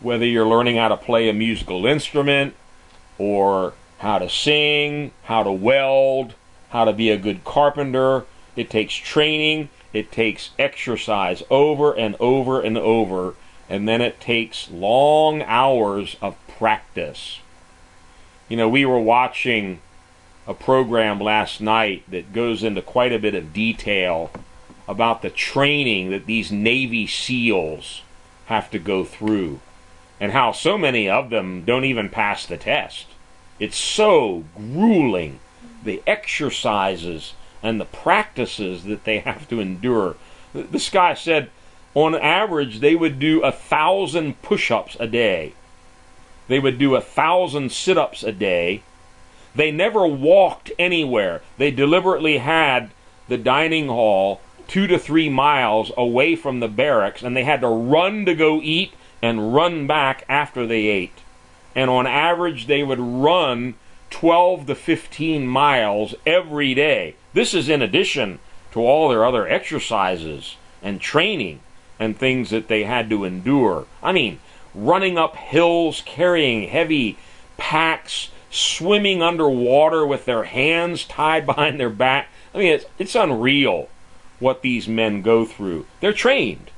[0.00, 2.54] Whether you're learning how to play a musical instrument,
[3.16, 6.34] or how to sing, how to weld,
[6.70, 8.24] how to be a good carpenter,
[8.56, 13.34] it takes training, it takes exercise over and over and over,
[13.68, 17.40] and then it takes long hours of practice.
[18.48, 19.80] You know, we were watching
[20.46, 24.30] a program last night that goes into quite a bit of detail
[24.88, 28.00] about the training that these Navy SEALs
[28.46, 29.60] have to go through
[30.18, 33.06] and how so many of them don't even pass the test.
[33.60, 35.38] It's so grueling,
[35.84, 40.16] the exercises and the practices that they have to endure.
[40.54, 41.50] This guy said
[41.94, 45.52] on average they would do a thousand push ups a day.
[46.48, 48.82] They would do a thousand sit ups a day.
[49.54, 51.42] They never walked anywhere.
[51.58, 52.90] They deliberately had
[53.28, 57.68] the dining hall two to three miles away from the barracks, and they had to
[57.68, 61.19] run to go eat and run back after they ate.
[61.74, 63.74] And on average, they would run
[64.10, 67.14] 12 to 15 miles every day.
[67.32, 68.38] This is in addition
[68.72, 71.60] to all their other exercises and training
[71.98, 73.86] and things that they had to endure.
[74.02, 74.40] I mean,
[74.74, 77.18] running up hills carrying heavy
[77.56, 82.28] packs, swimming underwater with their hands tied behind their back.
[82.54, 83.88] I mean, it's, it's unreal
[84.38, 85.86] what these men go through.
[86.00, 86.69] They're trained,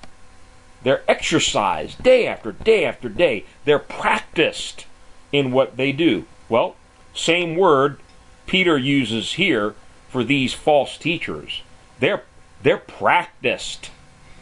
[0.82, 4.86] they're exercised day after day after day, they're practiced
[5.30, 6.24] in what they do.
[6.48, 6.76] Well,
[7.14, 7.98] same word
[8.46, 9.74] Peter uses here
[10.08, 11.62] for these false teachers.
[12.00, 12.24] They're
[12.62, 13.90] they're practiced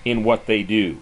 [0.05, 0.99] in what they do.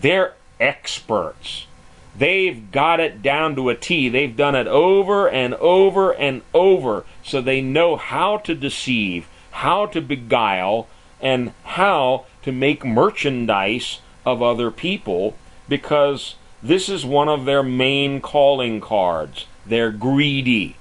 [0.00, 1.66] They're experts.
[2.14, 4.08] They've got it down to a T.
[4.08, 7.04] They've done it over and over and over.
[7.24, 10.88] So they know how to deceive, how to beguile,
[11.20, 15.36] and how to make merchandise of other people
[15.68, 19.46] because this is one of their main calling cards.
[19.66, 20.76] They're greedy.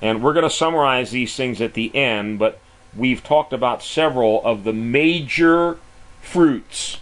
[0.00, 2.58] And we're going to summarize these things at the end, but
[2.96, 5.78] we've talked about several of the major
[6.20, 6.98] fruits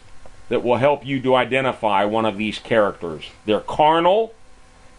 [0.49, 3.25] that will help you to identify one of these characters.
[3.46, 4.35] They're carnal,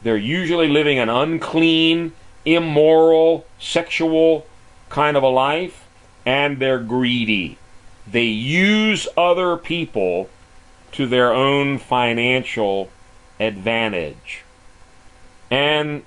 [0.01, 2.13] they're usually living an unclean,
[2.45, 4.47] immoral, sexual
[4.89, 5.87] kind of a life,
[6.25, 7.57] and they're greedy.
[8.09, 10.29] They use other people
[10.93, 12.89] to their own financial
[13.39, 14.43] advantage.
[15.49, 16.03] And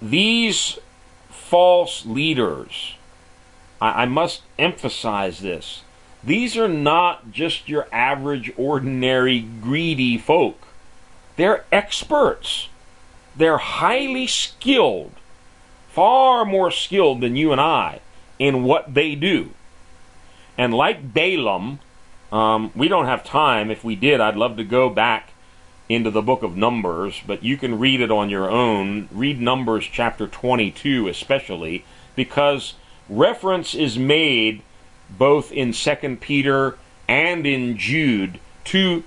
[0.00, 0.78] these
[1.28, 2.96] false leaders,
[3.80, 5.82] I, I, must emphasize this,
[6.24, 10.68] these are not just your average, ordinary, greedy folk.
[11.36, 12.68] They're experts.
[13.34, 15.12] They're highly skilled,
[15.88, 18.00] far more skilled than you and I
[18.38, 19.50] in what they do.
[20.62, 21.80] And like Balaam,
[22.30, 23.68] um, we don't have time.
[23.68, 25.32] If we did, I'd love to go back
[25.88, 29.08] into the book of Numbers, but you can read it on your own.
[29.10, 32.74] Read Numbers chapter 22, especially, because
[33.08, 34.62] reference is made
[35.10, 39.02] both in 2 Peter and in Jude to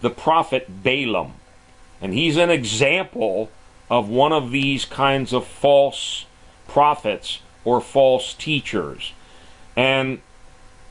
[0.00, 1.32] the prophet Balaam.
[2.00, 3.50] And he's an example
[3.90, 6.26] of one of these kinds of false
[6.68, 9.12] prophets or false teachers.
[9.74, 10.20] And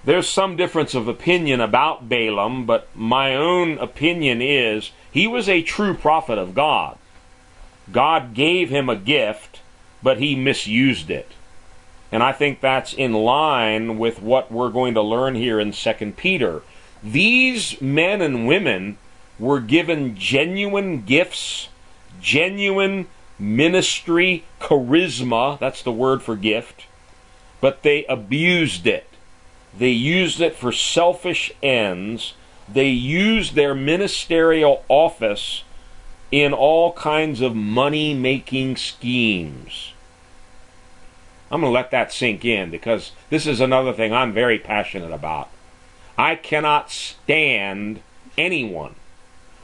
[0.05, 5.61] there's some difference of opinion about Balaam, but my own opinion is he was a
[5.61, 6.97] true prophet of God.
[7.91, 9.61] God gave him a gift,
[10.01, 11.31] but he misused it.
[12.11, 16.13] And I think that's in line with what we're going to learn here in 2
[16.17, 16.61] Peter.
[17.01, 18.97] These men and women
[19.39, 21.69] were given genuine gifts,
[22.21, 23.07] genuine
[23.39, 26.85] ministry, charisma, that's the word for gift,
[27.59, 29.07] but they abused it.
[29.77, 32.33] They used it for selfish ends.
[32.71, 35.63] They used their ministerial office
[36.31, 39.93] in all kinds of money making schemes.
[41.51, 45.11] I'm going to let that sink in because this is another thing I'm very passionate
[45.11, 45.49] about.
[46.17, 48.01] I cannot stand
[48.37, 48.95] anyone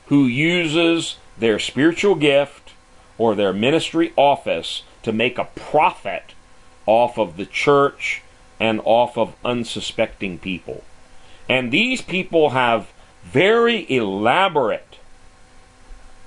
[0.08, 2.74] who uses their spiritual gift
[3.18, 6.34] or their ministry office to make a profit
[6.86, 8.22] off of the church
[8.60, 10.84] and off of unsuspecting people.
[11.48, 12.92] And these people have
[13.24, 14.98] very elaborate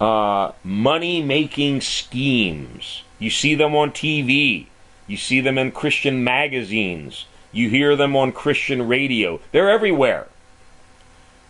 [0.01, 3.05] uh, money making schemes.
[3.19, 4.67] You see them on TV,
[5.07, 9.41] you see them in Christian magazines, you hear them on Christian radio.
[9.53, 10.27] They're everywhere.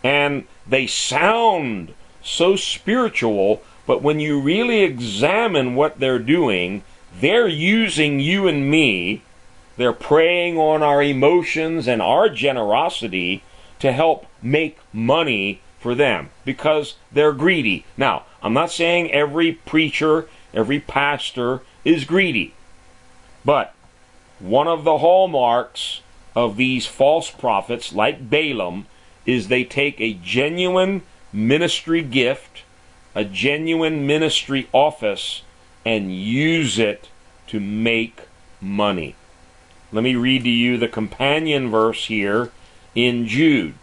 [0.05, 6.83] And they sound so spiritual, but when you really examine what they're doing,
[7.21, 9.23] they're using you and me
[9.77, 13.43] they're preying on our emotions and our generosity
[13.79, 17.85] to help make money for them because they're greedy.
[17.97, 22.55] Now, I'm not saying every preacher, every pastor is greedy,
[23.45, 23.75] but
[24.39, 26.01] one of the hallmarks
[26.35, 28.87] of these false prophets, like Balaam,
[29.27, 32.63] is they take a genuine ministry gift,
[33.15, 35.43] a genuine ministry office,
[35.85, 37.09] and use it
[37.49, 38.23] to make
[38.61, 39.15] money.
[39.93, 42.51] Let me read to you the companion verse here
[42.95, 43.75] in Jude.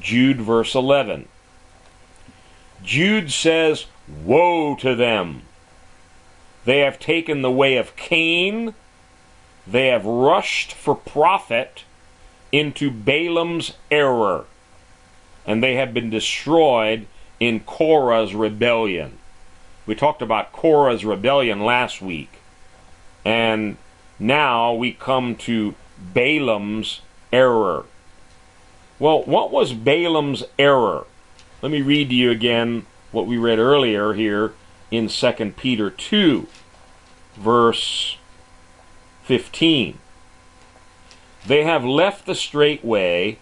[0.00, 1.28] Jude, verse 11.
[2.84, 5.42] Jude says, Woe to them!
[6.64, 8.74] They have taken the way of Cain,
[9.66, 11.84] they have rushed for profit
[12.52, 14.46] into Balaam's error,
[15.46, 17.06] and they have been destroyed
[17.40, 19.18] in Korah's rebellion.
[19.86, 22.40] We talked about Korah's rebellion last week,
[23.24, 23.76] and
[24.18, 27.00] now we come to Balaam's
[27.32, 27.84] error.
[28.98, 31.06] Well, what was Balaam's error?
[31.62, 34.52] Let me read to you again what we read earlier here
[34.90, 36.46] in 2 Peter 2,
[37.36, 38.16] verse
[39.24, 39.98] 15.
[41.46, 43.38] They have left the straight way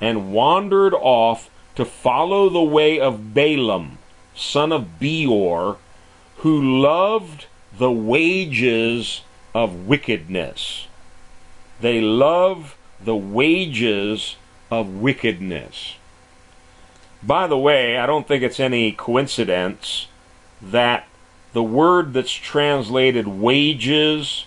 [0.00, 3.98] and wandered off to follow the way of Balaam,
[4.34, 5.76] son of Beor,
[6.38, 7.46] who loved
[7.78, 9.22] the wages
[9.56, 10.86] of wickedness.
[11.80, 14.36] They love the wages
[14.70, 15.94] of wickedness.
[17.22, 20.08] By the way, I don't think it's any coincidence
[20.60, 21.08] that
[21.54, 24.44] the word that's translated wages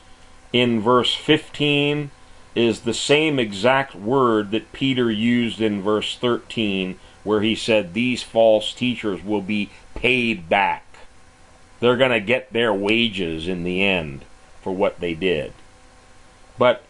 [0.53, 2.12] in verse 15
[2.53, 8.22] is the same exact word that Peter used in verse 13, where he said, These
[8.22, 10.86] false teachers will be paid back.
[11.80, 14.24] They're going to get their wages in the end
[14.62, 15.53] for what they did.
[16.57, 16.84] But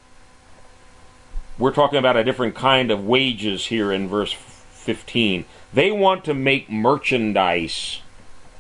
[1.58, 5.46] we're talking about a different kind of wages here in verse 15.
[5.74, 8.02] They want to make merchandise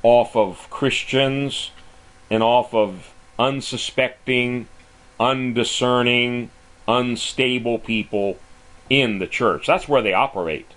[0.04, 1.72] off of Christians
[2.30, 4.68] and off of unsuspecting,
[5.20, 6.52] undiscerning,
[6.88, 8.38] unstable people
[8.90, 9.68] in the church.
[9.68, 10.68] That's where they operate.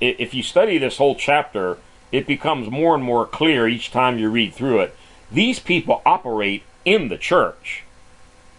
[0.00, 1.78] If you study this whole chapter,
[2.12, 4.96] it becomes more and more clear each time you read through it.
[5.32, 7.82] These people operate in the church.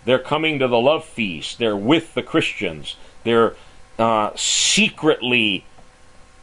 [0.05, 1.57] They're coming to the love feast.
[1.57, 2.95] They're with the Christians.
[3.23, 3.55] They're
[3.97, 5.65] uh, secretly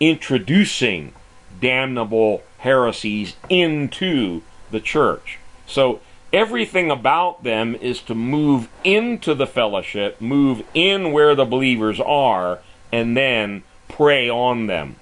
[0.01, 1.15] introducing
[1.61, 5.39] damnable heresies into the church.
[5.67, 6.01] So
[6.33, 12.59] everything about them is to move into the fellowship, move in where the believers are,
[12.91, 14.97] and then prey on them.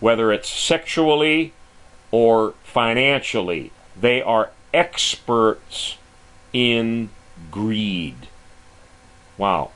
[0.00, 1.52] Whether it's sexually
[2.10, 3.70] or financially,
[4.00, 5.96] they are experts
[6.52, 7.10] in
[7.50, 8.28] greed.
[9.38, 9.70] Wow.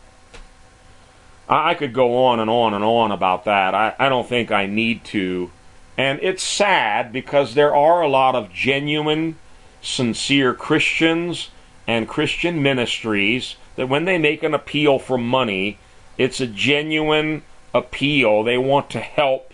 [1.49, 3.75] I could go on and on and on about that.
[3.75, 5.51] I, I don't think I need to.
[5.97, 9.37] And it's sad because there are a lot of genuine,
[9.83, 11.51] sincere Christians
[11.87, 15.79] and Christian ministries that when they make an appeal for money,
[16.17, 17.43] it's a genuine
[17.75, 18.43] appeal.
[18.43, 19.53] They want to help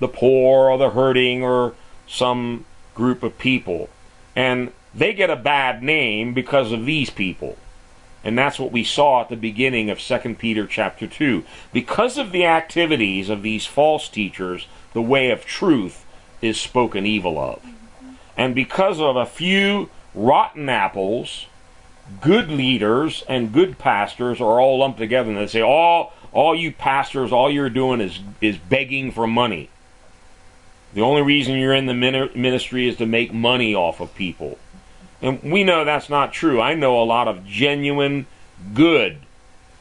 [0.00, 1.74] the poor or the hurting or
[2.06, 2.64] some
[2.94, 3.88] group of people.
[4.40, 7.58] And they get a bad name because of these people.
[8.24, 11.44] And that's what we saw at the beginning of 2 Peter chapter 2.
[11.74, 16.06] Because of the activities of these false teachers, the way of truth
[16.40, 17.62] is spoken evil of.
[18.34, 21.44] And because of a few rotten apples,
[22.22, 26.72] good leaders and good pastors are all lumped together and they say, all, all you
[26.72, 29.68] pastors, all you're doing is, is begging for money.
[30.92, 34.58] The only reason you're in the ministry is to make money off of people.
[35.22, 36.60] And we know that's not true.
[36.60, 38.26] I know a lot of genuine,
[38.74, 39.18] good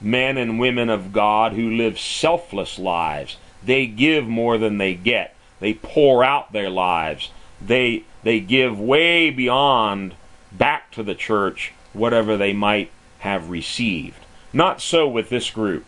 [0.02, 3.38] men and women of God who live selfless lives.
[3.64, 5.36] They give more than they get.
[5.60, 7.32] They pour out their lives.
[7.62, 10.16] They they give way beyond
[10.52, 14.26] back to the church whatever they might have received.
[14.54, 15.86] Not so with this group.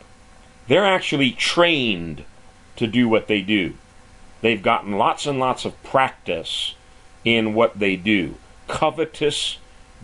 [0.68, 2.24] They're actually trained
[2.76, 3.74] to do what they do.
[4.42, 6.76] They've gotten lots and lots of practice
[7.24, 8.36] in what they do.
[8.68, 9.58] Covetous,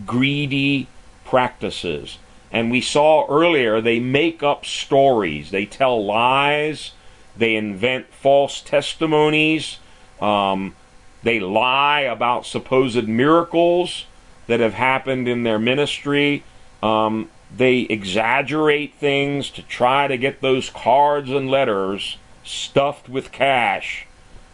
[0.05, 0.87] greedy
[1.25, 2.19] practices.
[2.51, 6.93] And we saw earlier they make up stories, they tell lies,
[7.35, 9.79] they invent false testimonies,
[10.21, 10.75] um,
[11.23, 14.05] they lie about supposed miracles
[14.45, 16.43] that have happened in their ministry.
[16.81, 24.06] Um, they exaggerate things to try to get those cards and letters stuffed with cash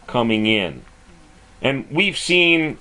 [0.06, 0.82] coming in.
[1.62, 2.78] And we've seen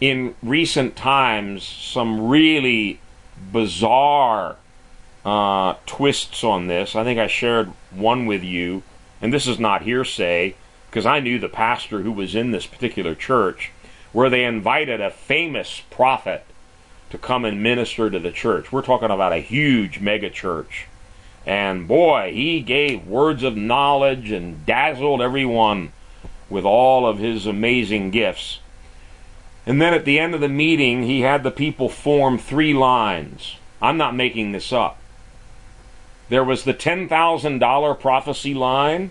[0.00, 3.00] in recent times some really
[3.52, 4.56] bizarre
[5.24, 6.94] uh, twists on this.
[6.96, 8.82] I think I shared one with you,
[9.20, 10.54] and this is not hearsay
[10.90, 13.72] because I knew the pastor who was in this particular church,
[14.12, 16.44] where they invited a famous prophet
[17.10, 18.72] to come and minister to the church.
[18.72, 20.86] We're talking about a huge mega church.
[21.46, 25.92] And boy, he gave words of knowledge and dazzled everyone
[26.50, 28.60] with all of his amazing gifts.
[29.66, 33.56] And then at the end of the meeting, he had the people form three lines.
[33.82, 34.98] I'm not making this up.
[36.28, 39.10] There was the $10,000 prophecy line,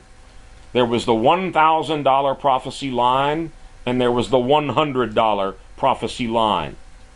[0.74, 3.52] there was the $1,000 prophecy line,
[3.86, 6.76] and there was the $100 prophecy line.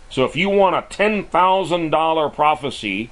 [0.09, 3.11] So if you want a $10,000 prophecy,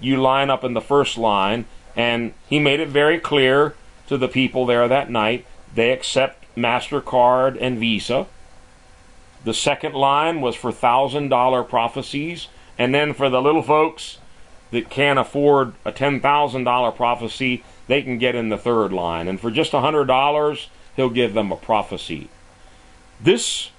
[0.00, 3.74] you line up in the first line, and he made it very clear
[4.08, 8.26] to the people there that night they accept MasterCard and Visa.
[9.44, 12.48] The second line was for $1,000 prophecies.
[12.78, 14.18] And then for the little folks
[14.70, 19.28] that can't afford a $10,000 prophecy, they can get in the third line.
[19.28, 22.28] And for just $100, he'll give them a prophecy.
[23.20, 23.70] This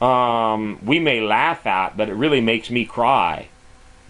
[0.00, 3.48] um, we may laugh at, but it really makes me cry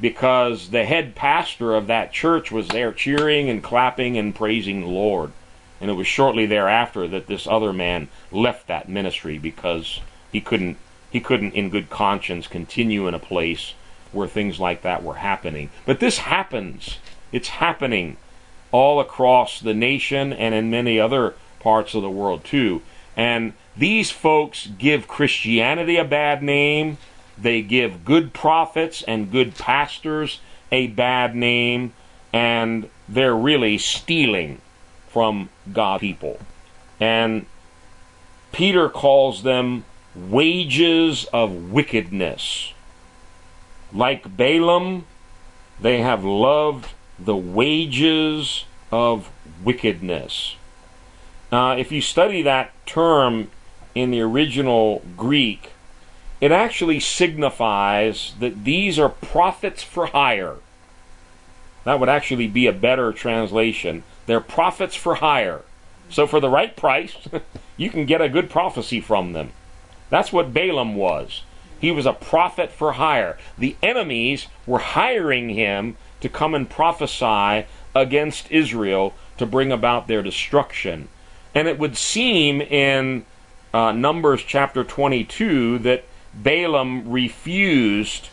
[0.00, 4.86] because the head pastor of that church was there cheering and clapping and praising the
[4.86, 5.32] Lord.
[5.80, 10.00] And it was shortly thereafter that this other man left that ministry because
[10.32, 10.76] he couldn't
[11.10, 13.74] he couldn't, in good conscience, continue in a place
[14.12, 15.70] where things like that were happening.
[15.86, 16.98] But this happens.
[17.32, 18.16] It's happening
[18.72, 22.82] all across the nation and in many other parts of the world, too.
[23.16, 26.98] And these folks give Christianity a bad name.
[27.38, 31.94] They give good prophets and good pastors a bad name,
[32.32, 34.60] and they're really stealing
[35.08, 36.38] from God people.
[37.00, 37.46] And
[38.52, 39.84] Peter calls them
[40.14, 42.72] wages of wickedness.
[43.92, 45.06] Like Balaam,
[45.80, 49.30] they have loved the wages of
[49.62, 50.56] wickedness.
[51.50, 53.50] Uh, if you study that term
[53.94, 55.72] in the original Greek,
[56.40, 60.56] it actually signifies that these are prophets for hire.
[61.84, 64.04] That would actually be a better translation.
[64.28, 65.62] They're prophets for hire.
[66.10, 67.16] So, for the right price,
[67.78, 69.52] you can get a good prophecy from them.
[70.10, 71.44] That's what Balaam was.
[71.80, 73.38] He was a prophet for hire.
[73.56, 80.22] The enemies were hiring him to come and prophesy against Israel to bring about their
[80.22, 81.08] destruction.
[81.54, 83.24] And it would seem in
[83.72, 86.04] uh, Numbers chapter 22 that
[86.34, 88.28] Balaam refused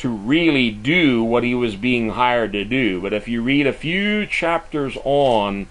[0.00, 3.02] to really do what he was being hired to do.
[3.02, 5.66] But if you read a few chapters on,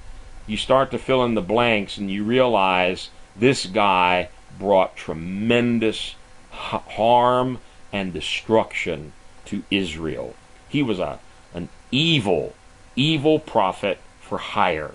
[0.46, 6.14] you start to fill in the blanks and you realize this guy brought tremendous
[6.52, 7.58] harm
[7.92, 9.14] and destruction
[9.46, 10.36] to Israel.
[10.68, 11.20] He was a,
[11.56, 12.54] an evil,
[12.96, 14.94] evil prophet for hire.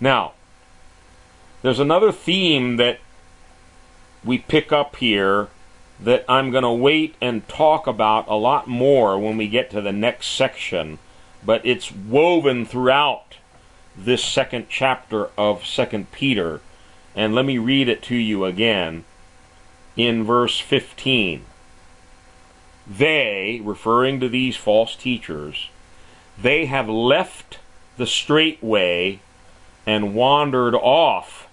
[0.00, 0.32] Now,
[1.62, 2.98] there's another theme that
[4.24, 5.50] we pick up here
[6.00, 9.80] that I'm going to wait and talk about a lot more when we get to
[9.80, 10.98] the next section,
[11.44, 13.36] but it's woven throughout
[13.96, 16.60] this second chapter of Second Peter.
[17.14, 19.04] And let me read it to you again
[19.96, 21.44] in verse 15.
[22.86, 25.70] They, referring to these false teachers,
[26.40, 27.58] they have left
[27.96, 29.20] the straight way
[29.86, 31.46] and wandered off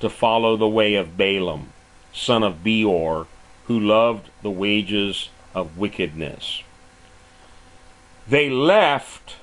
[0.00, 1.72] to follow the way of Balaam,
[2.12, 3.26] son of Beor,
[3.68, 6.62] who loved the wages of wickedness.
[8.26, 9.36] They left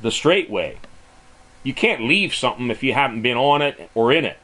[0.00, 0.78] the straight way.
[1.62, 4.38] You can't leave something if you haven't been on it or in it.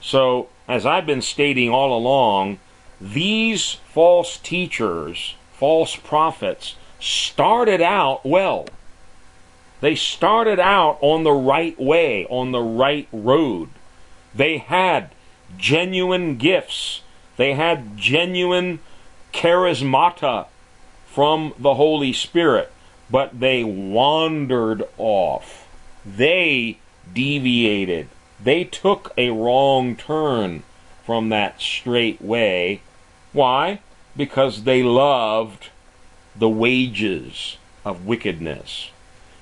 [0.00, 2.58] So, as I've been stating all along,
[3.00, 8.66] these false teachers, false prophets, started out well.
[9.80, 13.70] They started out on the right way, on the right road.
[14.34, 15.10] They had
[15.56, 17.00] genuine gifts.
[17.42, 18.78] They had genuine
[19.32, 20.46] charismata
[21.06, 22.70] from the Holy Spirit,
[23.10, 25.66] but they wandered off.
[26.06, 26.78] They
[27.12, 28.10] deviated.
[28.40, 30.62] They took a wrong turn
[31.04, 32.80] from that straight way.
[33.32, 33.80] Why?
[34.16, 35.70] Because they loved
[36.36, 38.92] the wages of wickedness.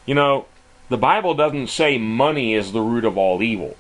[0.07, 0.47] You know,
[0.89, 3.77] the Bible doesn't say money is the root of all evil.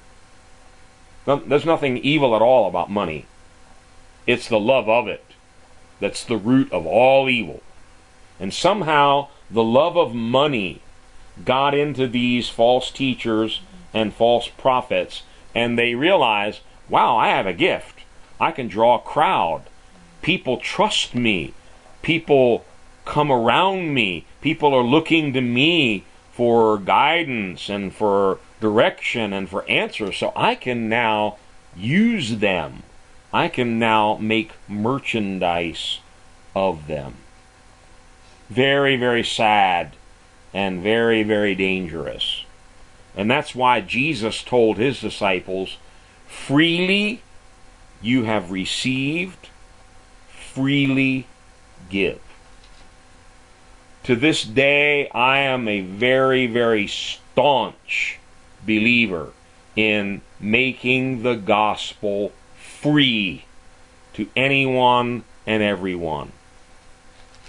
[1.25, 3.25] There's nothing evil at all about money.
[4.27, 5.25] It's the love of it
[6.01, 7.63] that's the root of all evil.
[8.41, 10.81] And somehow the love of money
[11.45, 13.61] got into these false teachers
[13.93, 15.23] and false prophets,
[15.55, 18.01] and they realize, wow, I have a gift.
[18.41, 19.63] I can draw a crowd.
[20.23, 21.53] People trust me.
[22.03, 22.65] People
[23.05, 24.25] come around me.
[24.41, 30.17] People are looking to me for guidance and for direction and for answers.
[30.17, 31.37] So I can now
[31.77, 32.83] use them.
[33.33, 36.01] I can now make merchandise
[36.55, 37.17] of them.
[38.49, 39.93] Very, very sad
[40.53, 42.45] and very, very dangerous.
[43.17, 45.79] And that's why Jesus told his disciples,
[46.27, 47.23] freely
[48.03, 49.49] you have received,
[50.29, 51.27] freely
[51.89, 52.21] give.
[54.05, 58.19] To this day, I am a very, very staunch
[58.65, 59.33] believer
[59.77, 62.33] in making the gospel
[62.81, 63.45] free
[64.15, 66.33] to anyone and everyone.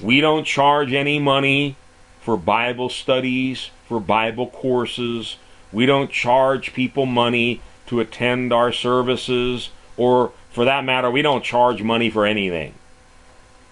[0.01, 1.75] We don't charge any money
[2.21, 5.37] for Bible studies, for Bible courses.
[5.71, 11.43] We don't charge people money to attend our services, or for that matter, we don't
[11.43, 12.73] charge money for anything.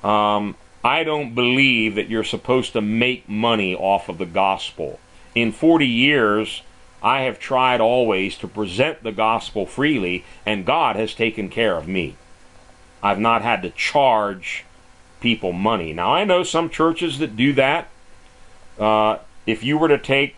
[0.03, 4.99] Um, I don't believe that you're supposed to make money off of the gospel.
[5.36, 6.62] In 40 years,
[7.02, 11.88] I have tried always to present the gospel freely, and God has taken care of
[11.88, 12.16] me.
[13.02, 14.66] I've not had to charge
[15.22, 15.93] people money.
[15.93, 17.88] Now, I know some churches that do that.
[18.78, 20.38] Uh, if you were to take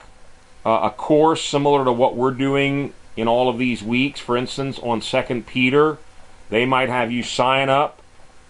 [0.66, 4.80] uh, a course similar to what we're doing in all of these weeks, for instance,
[4.80, 5.98] on Second Peter,
[6.50, 8.02] they might have you sign up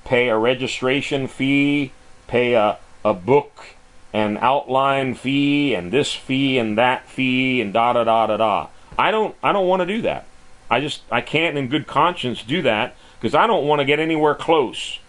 [0.03, 1.91] pay a registration fee,
[2.27, 3.75] pay a, a book
[4.13, 8.67] and outline fee and this fee and that fee and da da da da da.
[8.97, 10.25] I don't I don't want to do that.
[10.69, 13.99] I just I can't in good conscience do that because I don't want to get
[13.99, 14.99] anywhere close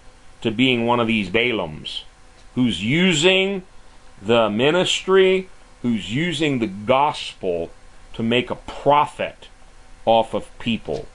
[0.43, 2.03] to being one of these Balaams
[2.55, 3.63] who's using
[4.21, 5.49] the ministry
[5.83, 7.71] who's using the gospel
[8.15, 9.49] to make a profit
[10.05, 11.07] off of people.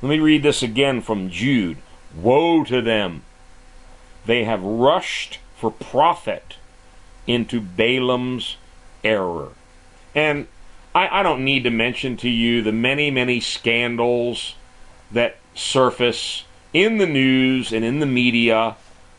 [0.00, 1.78] Let me read this again from Jude.
[2.14, 3.22] Woe to them!
[4.26, 6.56] They have rushed for profit
[7.26, 8.56] into Balaam's
[9.02, 9.48] error.
[10.14, 10.46] And
[10.94, 14.54] I, I don't need to mention to you the many, many scandals
[15.12, 18.76] that surface in the news and in the media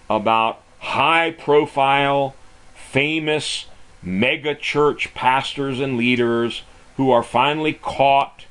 [0.10, 2.36] about high profile,
[2.76, 3.66] famous
[4.02, 6.64] mega church pastors and leaders
[6.98, 8.46] who are finally caught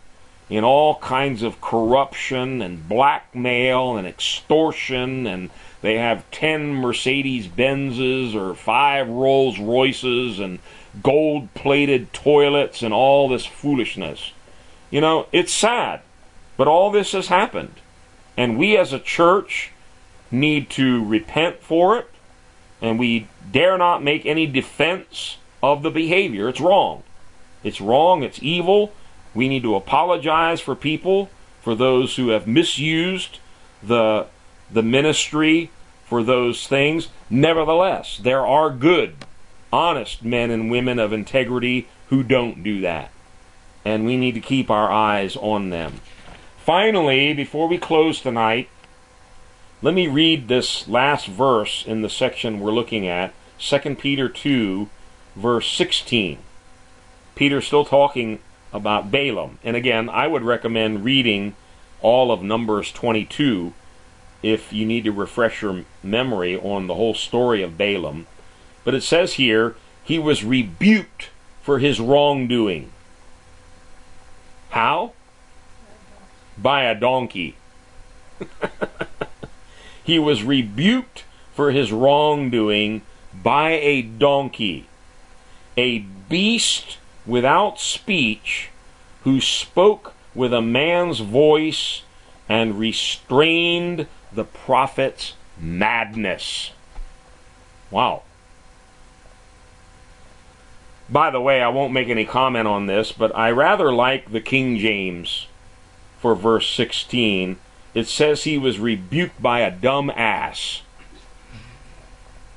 [0.48, 5.50] in all kinds of corruption and blackmail and extortion and
[5.82, 10.58] they have 10 Mercedes Benzes or 5 Rolls Royces and
[11.02, 14.32] gold plated toilets and all this foolishness.
[14.90, 16.00] You know, it's sad,
[16.56, 17.74] but all this has happened.
[18.36, 19.72] And we as a church
[20.30, 22.10] need to repent for it,
[22.82, 26.48] and we dare not make any defense of the behavior.
[26.48, 27.02] It's wrong.
[27.62, 28.92] It's wrong, it's evil.
[29.34, 33.38] We need to apologize for people, for those who have misused
[33.82, 34.26] the,
[34.70, 35.70] the ministry
[36.04, 37.08] for those things.
[37.28, 39.16] Nevertheless, there are good,
[39.72, 43.10] honest men and women of integrity who don't do that.
[43.84, 46.00] And we need to keep our eyes on them.
[46.58, 48.68] Finally, before we close tonight,
[49.82, 54.88] let me read this last verse in the section we're looking at, 2 Peter 2,
[55.36, 56.38] verse 16.
[57.34, 58.40] Peter's still talking
[58.72, 59.58] about Balaam.
[59.62, 61.54] And again, I would recommend reading
[62.00, 63.72] all of Numbers 22
[64.42, 68.26] if you need to refresh your memory on the whole story of Balaam.
[68.84, 71.30] But it says here, he was rebuked
[71.62, 72.90] for his wrongdoing.
[74.70, 75.12] How?
[76.58, 77.56] by a donkey.
[80.04, 81.24] he was rebuked
[81.54, 83.02] for his wrongdoing
[83.42, 84.86] by a donkey,
[85.76, 88.70] a beast without speech
[89.24, 92.02] who spoke with a man's voice
[92.48, 94.06] and restrained
[94.36, 96.70] the prophet's madness.
[97.90, 98.22] Wow.
[101.08, 104.40] By the way, I won't make any comment on this, but I rather like the
[104.40, 105.46] King James
[106.20, 107.56] for verse 16,
[107.94, 110.82] it says he was rebuked by a dumb ass.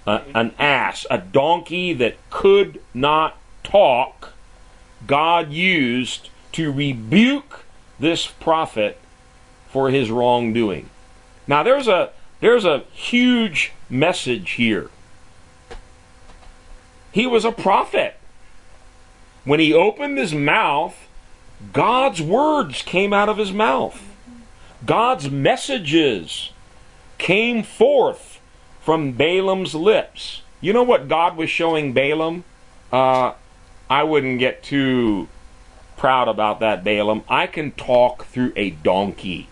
[0.05, 4.33] An ass, a donkey that could not talk,
[5.05, 7.63] God used to rebuke
[7.99, 8.97] this prophet
[9.69, 10.89] for his wrongdoing.
[11.49, 14.91] Now there's a there's a huge message here.
[17.11, 18.15] He was a prophet.
[19.43, 20.95] When he opened his mouth,
[21.73, 23.99] God's words came out of his mouth.
[24.85, 26.51] God's messages
[27.17, 28.39] came forth
[28.79, 30.43] from Balaam's lips.
[30.61, 32.43] You know what God was showing Balaam?
[32.93, 33.33] Uh,
[33.89, 35.27] I wouldn't get too
[35.97, 37.23] proud about that, Balaam.
[37.27, 39.48] I can talk through a donkey.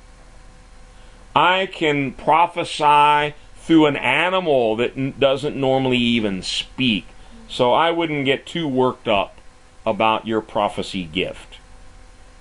[1.38, 7.06] I can prophesy through an animal that n- doesn't normally even speak.
[7.48, 9.38] So I wouldn't get too worked up
[9.86, 11.60] about your prophecy gift.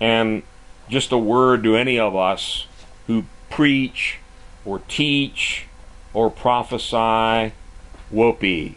[0.01, 0.45] And
[0.89, 2.67] just a word to any of us
[3.07, 4.19] who preach
[4.65, 5.67] or teach
[6.15, 7.53] or prophesy,
[8.11, 8.77] whoopee.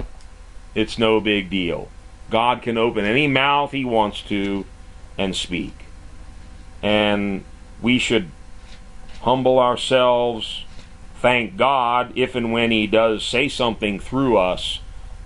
[0.75, 1.87] It's no big deal.
[2.29, 4.65] God can open any mouth he wants to
[5.17, 5.85] and speak.
[6.83, 7.45] And
[7.81, 8.31] we should
[9.21, 10.65] humble ourselves,
[11.21, 14.79] thank God if and when he does say something through us.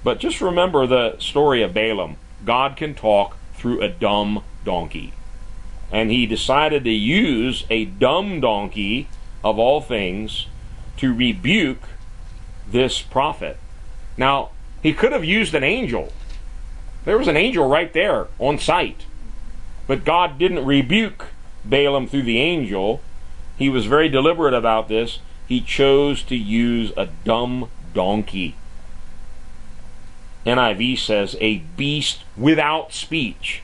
[0.03, 2.17] But just remember the story of Balaam.
[2.45, 5.13] God can talk through a dumb donkey
[5.93, 9.07] and he decided to use a dumb donkey
[9.43, 10.47] of all things
[10.97, 11.83] to rebuke
[12.67, 13.57] this prophet.
[14.17, 14.49] Now,
[14.81, 16.11] he could have used an angel.
[17.05, 19.05] There was an angel right there on site.
[19.85, 21.27] But God didn't rebuke
[21.63, 23.01] Balaam through the angel.
[23.63, 25.19] He was very deliberate about this.
[25.47, 28.55] He chose to use a dumb donkey.
[30.45, 33.63] NIV says, a beast without speech.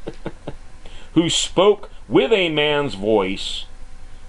[1.14, 3.64] who spoke with a man's voice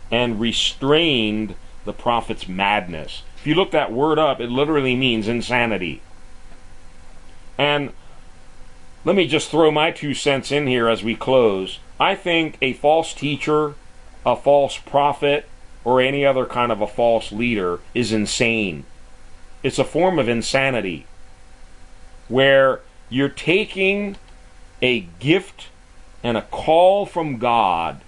[0.09, 1.53] and restrained
[1.85, 3.21] the prophet's madness.
[3.37, 6.01] If you look that word up, it literally means insanity.
[7.59, 7.93] And
[9.05, 11.77] let me just throw my two cents in here as we close.
[11.99, 13.75] I think a false teacher,
[14.29, 15.47] a false prophet,
[15.83, 18.85] or any other kind of a false leader is insane.
[19.63, 21.05] It's a form of insanity
[22.27, 24.15] where you're taking
[24.81, 25.67] a gift
[26.23, 28.01] and a call from God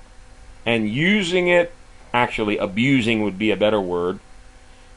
[0.66, 1.74] and using it,
[2.14, 4.20] actually, abusing would be a better word,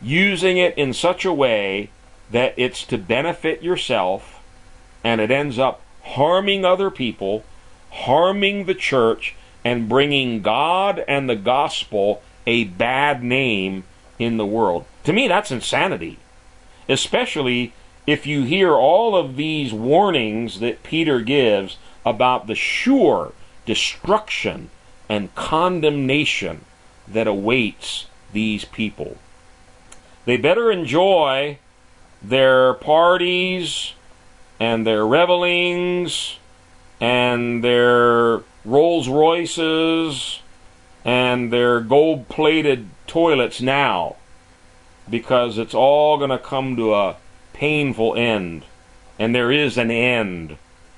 [0.02, 1.88] using it in such a way
[2.30, 4.42] that it's to benefit yourself
[5.02, 7.44] and it ends up harming other people,
[7.90, 9.34] harming the church,
[9.64, 13.84] and bringing God and the gospel a bad name
[14.18, 14.84] in the world.
[15.04, 16.18] To me, that's insanity.
[16.88, 17.72] Especially
[18.06, 23.32] if you hear all of these warnings that Peter gives about the sure
[23.64, 24.68] destruction
[25.08, 26.64] and condemnation
[27.08, 29.16] that awaits these people.
[30.26, 31.58] They better enjoy
[32.22, 33.92] their parties
[34.58, 36.38] and their revelings
[37.00, 40.40] and their Rolls Royces
[41.04, 44.16] and their gold plated toilets now
[45.08, 47.16] because it's all going to come to a
[47.52, 48.64] painful end.
[49.18, 50.56] And there is an end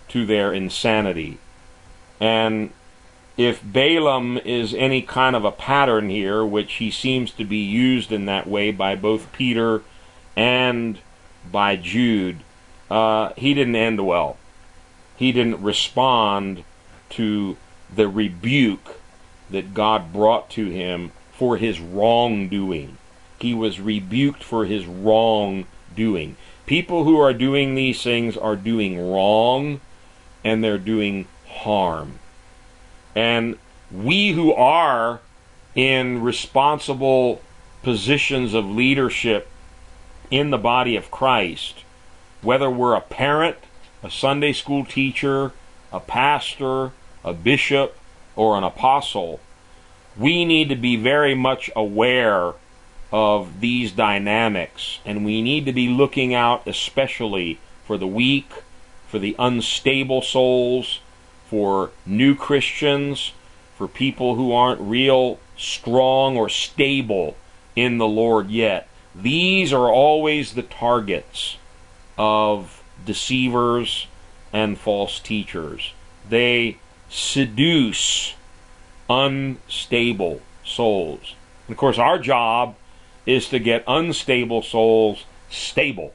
[0.08, 1.38] to their insanity.
[2.20, 2.70] And
[3.36, 8.10] if Balaam is any kind of a pattern here, which he seems to be used
[8.10, 9.82] in that way by both Peter
[10.34, 10.98] and
[11.50, 12.38] by Jude,
[12.90, 14.38] uh, he didn't end well.
[15.16, 16.64] He didn't respond
[17.10, 17.56] to
[17.94, 19.00] the rebuke
[19.50, 22.98] that God brought to him for his wrongdoing.
[23.38, 26.36] He was rebuked for his wrongdoing.
[26.64, 29.80] People who are doing these things are doing wrong
[30.42, 32.18] and they're doing harm.
[33.14, 33.58] And
[33.90, 35.20] we who are
[35.74, 37.40] in responsible
[37.82, 39.48] positions of leadership
[40.30, 41.84] in the body of Christ,
[42.42, 43.58] whether we're a parent,
[44.02, 45.52] a Sunday school teacher,
[45.92, 46.92] a pastor,
[47.24, 47.96] a bishop,
[48.34, 49.40] or an apostle,
[50.16, 52.54] we need to be very much aware
[53.12, 58.50] of these dynamics, and we need to be looking out especially for the weak,
[59.06, 61.00] for the unstable souls,
[61.48, 63.32] for new Christians,
[63.76, 67.36] for people who aren't real strong or stable
[67.76, 68.88] in the Lord yet.
[69.14, 71.58] These are always the targets
[72.18, 74.06] of deceivers
[74.52, 75.92] and false teachers.
[76.28, 76.78] They
[77.08, 78.34] seduce
[79.08, 81.34] unstable souls.
[81.66, 82.76] And of course, our job
[83.24, 86.12] is to get unstable souls stable,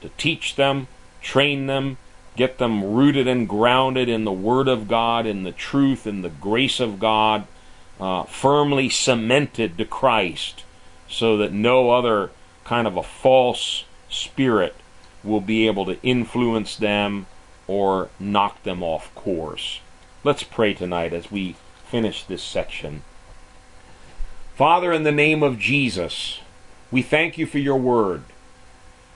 [0.00, 0.88] to teach them,
[1.20, 1.98] train them,
[2.36, 6.30] get them rooted and grounded in the Word of God, in the truth, in the
[6.30, 7.46] grace of God,
[8.00, 10.64] uh, firmly cemented to Christ,
[11.08, 12.30] so that no other
[12.64, 14.74] kind of a false spirit
[15.22, 17.26] will be able to influence them
[17.66, 19.80] or knock them off course.
[20.22, 21.56] Let's pray tonight as we
[21.86, 23.02] finish this section.
[24.54, 26.40] Father, in the name of Jesus,
[26.90, 28.22] we thank you for your word.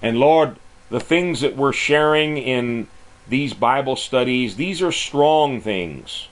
[0.02, 0.56] And Lord,
[0.90, 2.88] the things that we're sharing in
[3.28, 6.28] these Bible studies, these are strong things.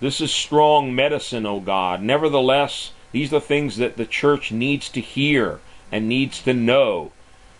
[0.00, 2.02] This is strong medicine, O God.
[2.02, 5.60] Nevertheless, these are things that the church needs to hear
[5.90, 7.12] and needs to know.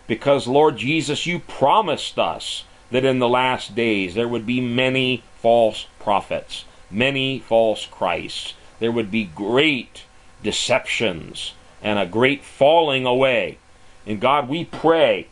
[0.05, 5.23] Because, Lord Jesus, you promised us that in the last days there would be many
[5.41, 8.53] false prophets, many false Christs.
[8.79, 10.03] There would be great
[10.43, 13.57] deceptions and a great falling away.
[14.05, 15.27] And God, we pray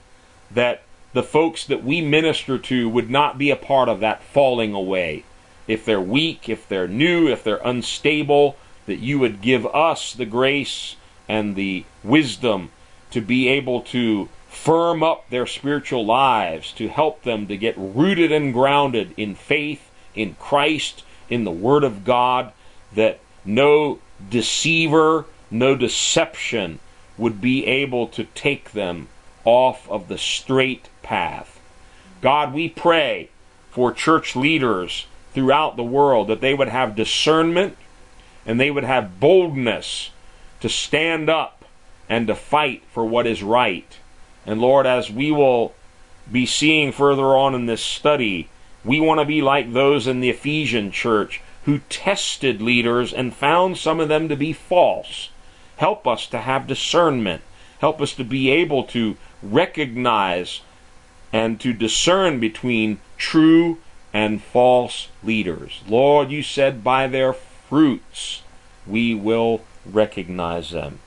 [0.51, 0.83] that
[1.13, 5.23] the folks that we minister to would not be a part of that falling away.
[5.67, 10.25] If they're weak, if they're new, if they're unstable, that you would give us the
[10.25, 10.95] grace
[11.27, 12.69] and the wisdom
[13.11, 18.31] to be able to firm up their spiritual lives, to help them to get rooted
[18.31, 22.51] and grounded in faith, in Christ, in the Word of God,
[22.93, 23.99] that no
[24.29, 26.79] deceiver, no deception
[27.17, 29.07] would be able to take them
[29.43, 31.59] off of the straight path.
[32.21, 33.29] God, we pray
[33.71, 37.77] for church leaders throughout the world that they would have discernment
[38.45, 40.11] and they would have boldness
[40.61, 41.65] to stand up
[42.09, 43.99] and to fight for what is right.
[44.45, 45.73] And Lord, as we will
[46.31, 48.49] be seeing further on in this study,
[48.83, 53.77] we want to be like those in the Ephesian church who tested leaders and found
[53.77, 55.29] some of them to be false.
[55.77, 57.41] Help us to have discernment.
[57.79, 60.61] Help us to be able to recognize
[61.33, 63.79] and to discern between true
[64.13, 65.81] and false leaders.
[65.87, 68.43] Lord, you said by their fruits
[68.87, 70.99] we will recognize them.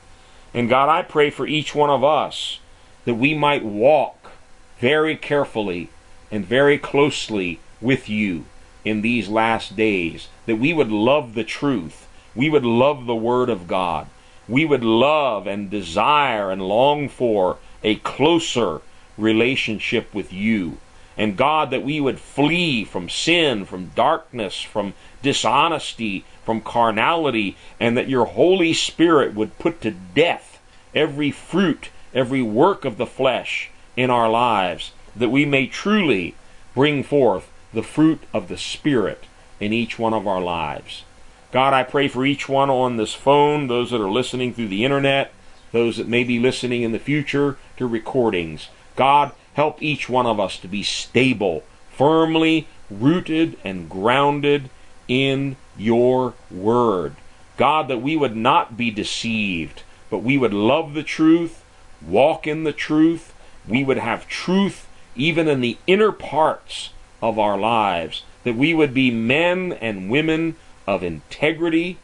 [0.53, 2.59] And God, I pray for each one of us
[3.05, 4.32] that we might walk
[4.80, 5.90] very carefully
[6.30, 8.44] and very closely with you
[8.84, 13.51] in these last days, that we would love the truth, we would love the Word
[13.51, 14.07] of God,
[14.49, 18.80] we would love and desire and long for a closer
[19.16, 20.78] relationship with you.
[21.16, 27.96] And God, that we would flee from sin, from darkness, from dishonesty, from carnality, and
[27.96, 30.61] that your Holy Spirit would put to death
[30.94, 36.35] every fruit, every work of the flesh in our lives, that we may truly
[36.75, 39.25] bring forth the fruit of the Spirit
[39.61, 41.05] in each one of our lives.
[41.51, 44.85] God, I pray for each one on this phone, those that are listening through the
[44.85, 45.33] internet,
[45.73, 48.69] those that may be listening in the future to recordings.
[48.97, 54.71] God, help each one of us to be stable, firmly rooted and grounded
[55.09, 57.17] in your word.
[57.57, 61.65] God, that we would not be deceived, but we would love the truth,
[62.07, 63.34] walk in the truth,
[63.66, 66.90] we would have truth even in the inner parts
[67.20, 71.99] of our lives, that we would be men and women of integrity,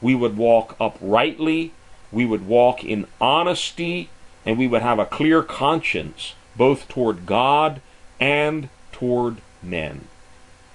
[0.00, 1.72] we would walk uprightly,
[2.10, 4.10] we would walk in honesty,
[4.44, 7.80] and we would have a clear conscience both toward God
[8.18, 10.08] and toward men.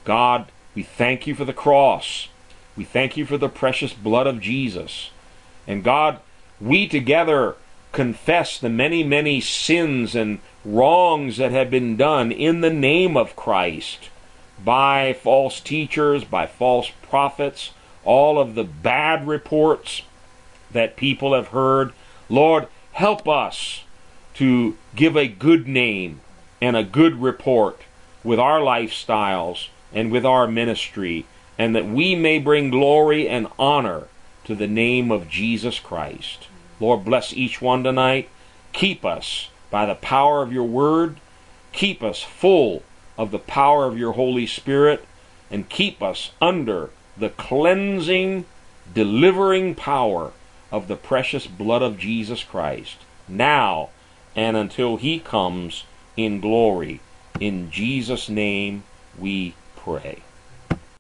[0.04, 2.30] God, we thank you for the cross.
[2.76, 5.12] We thank you for the precious blood of Jesus.
[5.68, 6.20] And God,
[6.60, 7.56] we together
[7.92, 13.36] confess the many, many sins and wrongs that have been done in the name of
[13.36, 14.10] Christ
[14.64, 17.72] by false teachers, by false prophets,
[18.04, 20.04] all of the bad reports
[20.72, 21.94] that people have heard.
[22.30, 23.84] Lord, help us
[24.36, 26.22] to give a good name
[26.62, 27.82] and a good report
[28.24, 31.26] with our lifestyles and with our ministry,
[31.58, 34.08] and that we may bring glory and honor
[34.46, 36.48] to the name of Jesus Christ.
[36.82, 38.28] Lord, bless each one tonight.
[38.74, 41.18] Keep us by the power of your word.
[41.74, 42.82] Keep us full
[43.20, 45.06] of the power of your Holy Spirit,
[45.52, 48.46] and keep us under the cleansing,
[48.92, 50.32] delivering power
[50.72, 53.90] of the precious blood of Jesus Christ, now
[54.36, 55.84] and until he comes
[56.18, 57.00] in glory.
[57.40, 58.84] In Jesus' name
[59.20, 60.24] we pray.